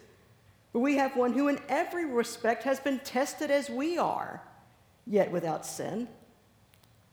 but 0.73 0.81
we 0.81 0.97
have 0.97 1.17
one 1.17 1.33
who, 1.33 1.49
in 1.49 1.59
every 1.69 2.05
respect, 2.05 2.65
has 2.65 2.79
been 2.81 2.99
tested 3.01 3.51
as 3.51 3.71
we 3.71 3.99
are, 3.99 4.43
yet 5.07 5.31
without 5.31 5.65
sin. 5.65 6.09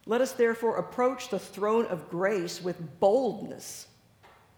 Let 0.05 0.21
us 0.21 0.33
therefore 0.33 0.77
approach 0.77 1.29
the 1.29 1.39
throne 1.39 1.85
of 1.87 2.09
grace 2.09 2.61
with 2.61 2.99
boldness, 2.99 3.87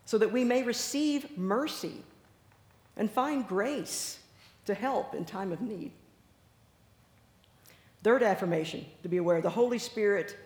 so 0.06 0.18
that 0.18 0.32
we 0.32 0.44
may 0.44 0.64
receive 0.64 1.38
mercy 1.38 2.04
and 2.96 3.10
find 3.10 3.48
grace 3.48 4.20
to 4.66 4.74
help 4.74 5.14
in 5.14 5.26
time 5.26 5.52
of 5.52 5.62
need. 5.62 5.92
Third 8.04 8.24
affirmation 8.24 8.86
to 9.04 9.10
be 9.10 9.18
aware 9.18 9.42
the 9.42 9.50
Holy 9.50 9.80
Spirit 9.80 10.38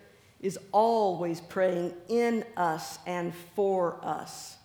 is 0.42 0.58
always 0.72 1.40
praying 1.40 1.94
in 2.08 2.44
us 2.56 2.98
and 3.06 3.32
for 3.54 3.98
us. 4.04 4.56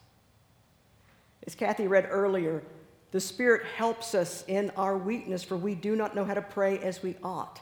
As 1.46 1.56
Kathy 1.56 1.88
read 1.88 2.08
earlier, 2.10 2.64
the 3.12 3.22
Spirit 3.22 3.66
helps 3.78 4.14
us 4.14 4.44
in 4.48 4.72
our 4.72 4.98
weakness, 4.98 5.44
for 5.44 5.56
we 5.56 5.76
do 5.76 5.96
not 5.96 6.16
know 6.16 6.26
how 6.26 6.34
to 6.34 6.42
pray 6.42 6.80
as 6.80 7.02
we 7.02 7.16
ought. 7.24 7.62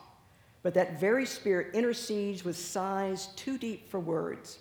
But 0.63 0.73
that 0.73 0.99
very 0.99 1.25
Spirit 1.25 1.75
intercedes 1.75 2.43
with 2.43 2.58
sighs 2.58 3.28
too 3.36 3.58
deep 3.58 3.89
for 3.89 3.99
words. 3.99 4.58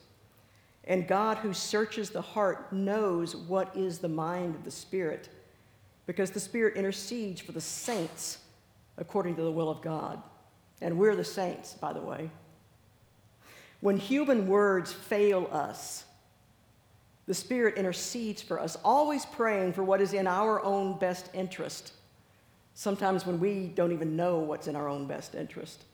And 0.87 1.09
God, 1.09 1.39
who 1.39 1.55
searches 1.55 2.11
the 2.11 2.21
heart, 2.21 2.71
knows 2.71 3.35
what 3.35 3.75
is 3.75 3.99
the 3.99 4.09
mind 4.09 4.55
of 4.55 4.65
the 4.65 4.71
Spirit, 4.71 5.31
because 6.07 6.31
the 6.31 6.41
Spirit 6.41 6.77
intercedes 6.77 7.41
for 7.41 7.53
the 7.53 7.61
saints 7.61 8.39
according 8.99 9.37
to 9.37 9.43
the 9.43 9.51
will 9.51 9.71
of 9.71 9.81
God. 9.81 10.23
And 10.83 10.99
we're 10.99 11.17
the 11.17 11.25
saints, 11.25 11.73
by 11.73 11.95
the 11.95 12.03
way. 12.03 12.31
When 13.85 13.99
human 13.99 14.47
words 14.47 14.95
fail 14.95 15.47
us, 15.53 16.05
the 17.27 17.35
Spirit 17.35 17.77
intercedes 17.77 18.41
for 18.41 18.59
us, 18.59 18.79
always 18.83 19.27
praying 19.27 19.75
for 19.75 19.85
what 19.85 20.01
is 20.01 20.15
in 20.15 20.27
our 20.27 20.65
own 20.65 20.99
best 20.99 21.29
interest, 21.35 21.93
sometimes 22.73 23.27
when 23.27 23.39
we 23.39 23.67
don't 23.67 23.93
even 23.93 24.17
know 24.17 24.39
what's 24.39 24.69
in 24.69 24.75
our 24.75 24.89
own 24.89 25.07
best 25.07 25.35
interest. 25.35 25.85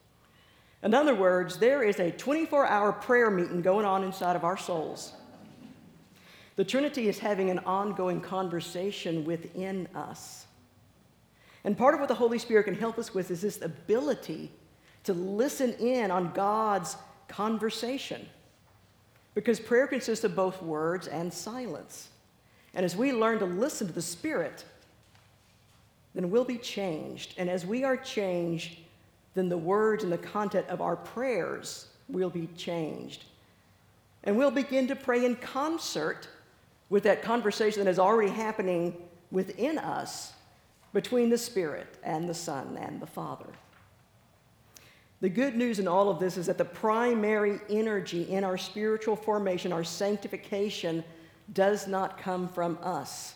In 0.85 0.95
other 0.95 1.17
words, 1.17 1.57
there 1.57 1.83
is 1.83 1.99
a 1.99 2.13
24 2.13 2.65
hour 2.65 2.93
prayer 2.93 3.29
meeting 3.29 3.61
going 3.61 3.85
on 3.85 4.05
inside 4.05 4.37
of 4.37 4.45
our 4.45 4.57
souls. 4.57 5.13
The 6.55 6.65
Trinity 6.65 7.09
is 7.09 7.19
having 7.19 7.51
an 7.51 7.59
ongoing 7.59 8.21
conversation 8.21 9.25
within 9.25 9.89
us. 9.97 10.47
And 11.65 11.77
part 11.77 11.95
of 11.95 11.99
what 11.99 12.09
the 12.09 12.15
Holy 12.15 12.39
Spirit 12.39 12.67
can 12.67 12.77
help 12.77 13.01
us 13.01 13.13
with 13.13 13.33
is 13.33 13.43
this 13.43 13.61
ability 13.61 14.53
to 15.03 15.13
listen 15.13 15.73
in 15.81 16.13
on 16.13 16.31
God's 16.35 16.95
conversation. 17.31 18.29
Because 19.35 19.59
prayer 19.59 19.87
consists 19.87 20.25
of 20.25 20.37
both 20.37 20.61
words 20.63 21.07
and 21.07 21.33
silence. 21.33 22.09
And 22.75 22.85
as 22.85 22.97
we 22.97 23.13
learn 23.13 23.39
to 23.39 23.47
listen 23.47 23.87
to 23.87 23.93
the 23.93 24.03
Spirit, 24.03 24.65
then 26.15 26.31
we'll 26.31 26.45
be 26.45 26.59
changed. 26.59 27.35
And 27.39 27.49
as 27.49 27.65
we 27.65 27.85
are 27.85 27.97
changed, 27.97 28.79
then 29.35 29.49
the 29.49 29.59
words 29.59 30.03
and 30.03 30.13
the 30.13 30.19
content 30.19 30.67
of 30.69 30.81
our 30.81 30.97
prayers 30.97 31.89
will 32.09 32.31
be 32.31 32.49
changed. 32.57 33.25
And 34.25 34.37
we'll 34.37 34.51
begin 34.51 34.89
to 34.89 34.97
pray 34.97 35.25
in 35.25 35.37
concert 35.37 36.29
with 36.89 37.05
that 37.05 37.23
conversation 37.23 37.85
that 37.85 37.91
is 37.91 37.99
already 37.99 38.31
happening 38.31 38.97
within 39.31 39.79
us 39.79 40.33
between 40.93 41.31
the 41.31 41.39
Spirit 41.39 41.87
and 42.03 42.29
the 42.29 42.35
Son 42.35 42.77
and 42.81 43.01
the 43.01 43.07
Father. 43.07 43.47
The 45.21 45.29
good 45.29 45.55
news 45.55 45.79
in 45.79 45.87
all 45.87 46.09
of 46.09 46.19
this 46.19 46.37
is 46.37 46.47
that 46.47 46.57
the 46.57 46.65
primary 46.65 47.61
energy 47.69 48.23
in 48.23 48.43
our 48.43 48.57
spiritual 48.57 49.17
formation, 49.17 49.73
our 49.73 49.85
sanctification, 49.85 51.05
does 51.53 51.87
not 51.87 52.17
come 52.17 52.49
from 52.49 52.79
us. 52.83 53.35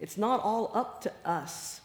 It's 0.00 0.16
not 0.16 0.40
all 0.42 0.72
up 0.74 1.02
to 1.02 1.12
us. 1.24 1.80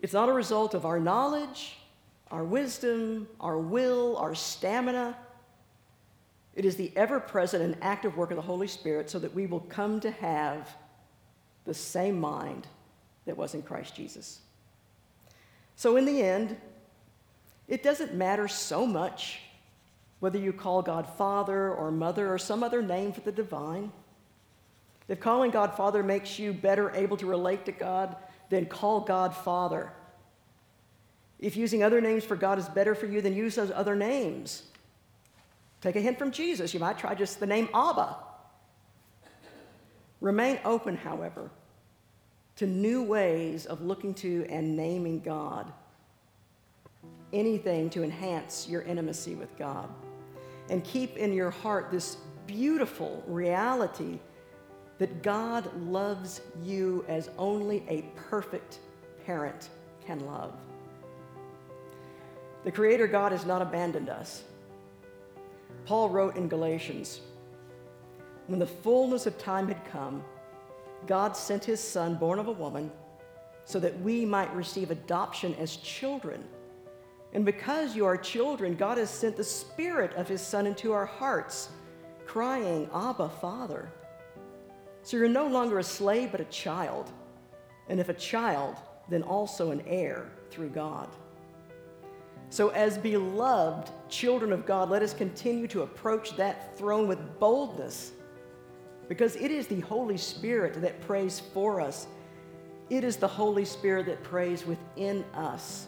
It's 0.00 0.12
not 0.12 0.28
a 0.28 0.32
result 0.32 0.74
of 0.74 0.84
our 0.84 1.00
knowledge, 1.00 1.78
our 2.30 2.44
wisdom, 2.44 3.26
our 3.40 3.58
will, 3.58 4.16
our 4.18 4.34
stamina. 4.34 5.16
It 6.54 6.66
is 6.66 6.76
the 6.76 6.92
ever 6.94 7.20
present 7.20 7.62
and 7.62 7.76
active 7.80 8.16
work 8.16 8.30
of 8.30 8.36
the 8.36 8.42
Holy 8.42 8.66
Spirit 8.66 9.08
so 9.08 9.18
that 9.18 9.34
we 9.34 9.46
will 9.46 9.60
come 9.60 9.98
to 10.00 10.10
have 10.10 10.76
the 11.64 11.74
same 11.74 12.20
mind 12.20 12.66
that 13.24 13.36
was 13.36 13.54
in 13.54 13.62
Christ 13.62 13.94
Jesus. 13.94 14.40
So, 15.74 15.96
in 15.96 16.04
the 16.04 16.22
end, 16.22 16.56
it 17.68 17.82
doesn't 17.82 18.14
matter 18.14 18.48
so 18.48 18.86
much 18.86 19.40
whether 20.20 20.38
you 20.38 20.52
call 20.52 20.82
God 20.82 21.08
Father 21.16 21.72
or 21.72 21.90
Mother 21.90 22.32
or 22.32 22.38
some 22.38 22.62
other 22.62 22.80
name 22.80 23.12
for 23.12 23.20
the 23.20 23.32
divine. 23.32 23.92
If 25.08 25.20
calling 25.20 25.50
God 25.50 25.76
Father 25.76 26.02
makes 26.02 26.38
you 26.38 26.52
better 26.52 26.90
able 26.94 27.16
to 27.18 27.26
relate 27.26 27.64
to 27.66 27.72
God, 27.72 28.16
then 28.48 28.66
call 28.66 29.00
God 29.00 29.34
Father. 29.34 29.92
If 31.38 31.56
using 31.56 31.82
other 31.82 32.00
names 32.00 32.24
for 32.24 32.34
God 32.34 32.58
is 32.58 32.68
better 32.68 32.94
for 32.94 33.06
you, 33.06 33.20
then 33.20 33.34
use 33.34 33.56
those 33.56 33.70
other 33.70 33.94
names. 33.94 34.62
Take 35.80 35.96
a 35.96 36.00
hint 36.00 36.18
from 36.18 36.30
Jesus. 36.30 36.72
You 36.72 36.80
might 36.80 36.98
try 36.98 37.14
just 37.14 37.38
the 37.38 37.46
name 37.46 37.68
Abba. 37.74 38.16
Remain 40.20 40.58
open, 40.64 40.96
however, 40.96 41.50
to 42.56 42.66
new 42.66 43.02
ways 43.02 43.66
of 43.66 43.82
looking 43.82 44.14
to 44.14 44.46
and 44.48 44.76
naming 44.76 45.20
God 45.20 45.70
anything 47.32 47.90
to 47.90 48.02
enhance 48.02 48.68
your 48.68 48.82
intimacy 48.82 49.34
with 49.34 49.56
God. 49.58 49.88
And 50.70 50.82
keep 50.84 51.16
in 51.16 51.32
your 51.32 51.50
heart 51.50 51.90
this 51.90 52.16
beautiful 52.46 53.22
reality 53.26 54.18
that 54.98 55.22
God 55.22 55.70
loves 55.76 56.40
you 56.62 57.04
as 57.08 57.30
only 57.38 57.84
a 57.88 58.02
perfect 58.28 58.78
parent 59.24 59.68
can 60.06 60.20
love. 60.26 60.54
The 62.64 62.72
Creator 62.72 63.06
God 63.08 63.32
has 63.32 63.44
not 63.44 63.62
abandoned 63.62 64.08
us. 64.08 64.42
Paul 65.84 66.08
wrote 66.08 66.36
in 66.36 66.48
Galatians 66.48 67.20
When 68.46 68.58
the 68.58 68.66
fullness 68.66 69.26
of 69.26 69.38
time 69.38 69.68
had 69.68 69.84
come, 69.84 70.24
God 71.06 71.36
sent 71.36 71.64
his 71.64 71.80
Son, 71.80 72.16
born 72.16 72.38
of 72.38 72.48
a 72.48 72.52
woman, 72.52 72.90
so 73.64 73.78
that 73.80 74.00
we 74.00 74.24
might 74.24 74.52
receive 74.54 74.90
adoption 74.90 75.54
as 75.56 75.76
children. 75.76 76.42
And 77.36 77.44
because 77.44 77.94
you 77.94 78.06
are 78.06 78.16
children, 78.16 78.76
God 78.76 78.96
has 78.96 79.10
sent 79.10 79.36
the 79.36 79.44
Spirit 79.44 80.14
of 80.14 80.26
His 80.26 80.40
Son 80.40 80.66
into 80.66 80.92
our 80.92 81.04
hearts, 81.04 81.68
crying, 82.24 82.88
Abba, 82.94 83.28
Father. 83.28 83.92
So 85.02 85.18
you're 85.18 85.28
no 85.28 85.46
longer 85.46 85.78
a 85.78 85.84
slave, 85.84 86.32
but 86.32 86.40
a 86.40 86.46
child. 86.46 87.12
And 87.90 88.00
if 88.00 88.08
a 88.08 88.14
child, 88.14 88.76
then 89.10 89.22
also 89.22 89.70
an 89.70 89.82
heir 89.86 90.32
through 90.50 90.70
God. 90.70 91.10
So, 92.48 92.70
as 92.70 92.96
beloved 92.96 93.90
children 94.08 94.50
of 94.50 94.64
God, 94.64 94.88
let 94.88 95.02
us 95.02 95.12
continue 95.12 95.68
to 95.68 95.82
approach 95.82 96.36
that 96.36 96.78
throne 96.78 97.06
with 97.06 97.38
boldness 97.38 98.12
because 99.10 99.36
it 99.36 99.50
is 99.50 99.66
the 99.66 99.80
Holy 99.80 100.16
Spirit 100.16 100.80
that 100.80 101.02
prays 101.02 101.40
for 101.52 101.82
us 101.82 102.06
It 102.88 103.04
is 103.04 103.18
the 103.18 103.28
Holy 103.28 103.66
Spirit 103.66 104.06
that 104.06 104.22
prays 104.22 104.64
within 104.64 105.22
us 105.34 105.86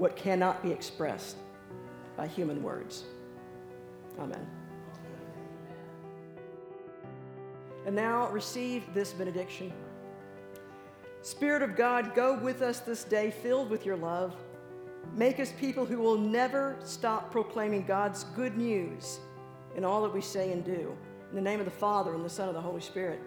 what 0.00 0.16
cannot 0.16 0.62
be 0.62 0.72
expressed 0.72 1.36
by 2.16 2.26
human 2.26 2.62
words. 2.62 3.04
Amen. 4.18 4.46
And 7.86 7.94
now 7.94 8.30
receive 8.30 8.82
this 8.94 9.12
benediction. 9.12 9.72
Spirit 11.20 11.62
of 11.62 11.76
God, 11.76 12.14
go 12.14 12.38
with 12.38 12.62
us 12.62 12.80
this 12.80 13.04
day 13.04 13.30
filled 13.30 13.68
with 13.68 13.84
your 13.84 13.96
love. 13.96 14.34
Make 15.14 15.38
us 15.38 15.52
people 15.60 15.84
who 15.84 15.98
will 15.98 16.18
never 16.18 16.76
stop 16.82 17.30
proclaiming 17.30 17.84
God's 17.84 18.24
good 18.24 18.56
news 18.56 19.20
in 19.76 19.84
all 19.84 20.02
that 20.02 20.14
we 20.14 20.22
say 20.22 20.50
and 20.52 20.64
do. 20.64 20.96
In 21.28 21.36
the 21.36 21.42
name 21.42 21.58
of 21.58 21.66
the 21.66 21.70
Father, 21.70 22.14
and 22.14 22.24
the 22.24 22.30
Son, 22.30 22.48
and 22.48 22.56
the 22.56 22.60
Holy 22.60 22.80
Spirit. 22.80 23.20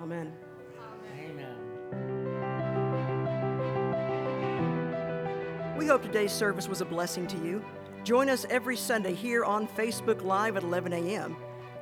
Amen. 0.00 0.32
We 5.82 5.88
hope 5.88 6.02
today's 6.02 6.30
service 6.30 6.68
was 6.68 6.80
a 6.80 6.84
blessing 6.84 7.26
to 7.26 7.36
you. 7.38 7.60
Join 8.04 8.28
us 8.28 8.46
every 8.48 8.76
Sunday 8.76 9.14
here 9.14 9.44
on 9.44 9.66
Facebook 9.66 10.22
Live 10.22 10.56
at 10.56 10.62
11 10.62 10.92
a.m. 10.92 11.36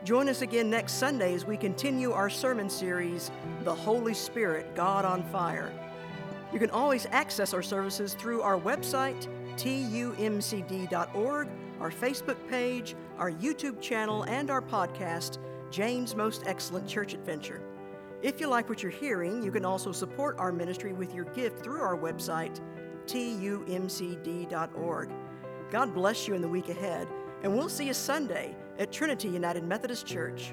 Join 0.04 0.26
us 0.30 0.40
again 0.40 0.70
next 0.70 0.94
Sunday 0.94 1.34
as 1.34 1.44
we 1.44 1.58
continue 1.58 2.10
our 2.12 2.30
sermon 2.30 2.70
series, 2.70 3.30
The 3.62 3.74
Holy 3.74 4.14
Spirit, 4.14 4.74
God 4.74 5.04
on 5.04 5.22
Fire. 5.24 5.70
You 6.50 6.58
can 6.58 6.70
always 6.70 7.08
access 7.10 7.52
our 7.52 7.60
services 7.60 8.14
through 8.14 8.40
our 8.40 8.58
website, 8.58 9.28
tumcd.org, 9.56 11.48
our 11.78 11.90
Facebook 11.90 12.48
page, 12.48 12.96
our 13.18 13.30
YouTube 13.30 13.82
channel, 13.82 14.22
and 14.22 14.50
our 14.50 14.62
podcast, 14.62 15.36
Jane's 15.70 16.14
Most 16.14 16.44
Excellent 16.46 16.88
Church 16.88 17.12
Adventure. 17.12 17.60
If 18.22 18.40
you 18.40 18.48
like 18.48 18.70
what 18.70 18.82
you're 18.82 18.92
hearing, 18.92 19.42
you 19.42 19.52
can 19.52 19.66
also 19.66 19.92
support 19.92 20.38
our 20.38 20.52
ministry 20.52 20.94
with 20.94 21.14
your 21.14 21.26
gift 21.26 21.62
through 21.62 21.82
our 21.82 21.98
website, 21.98 22.60
tumcd.org. 23.12 25.10
God 25.70 25.94
bless 25.94 26.26
you 26.28 26.34
in 26.34 26.42
the 26.42 26.48
week 26.48 26.68
ahead, 26.68 27.06
and 27.42 27.56
we'll 27.56 27.68
see 27.68 27.86
you 27.86 27.94
Sunday 27.94 28.56
at 28.78 28.92
Trinity 28.92 29.28
United 29.28 29.64
Methodist 29.64 30.06
Church. 30.06 30.52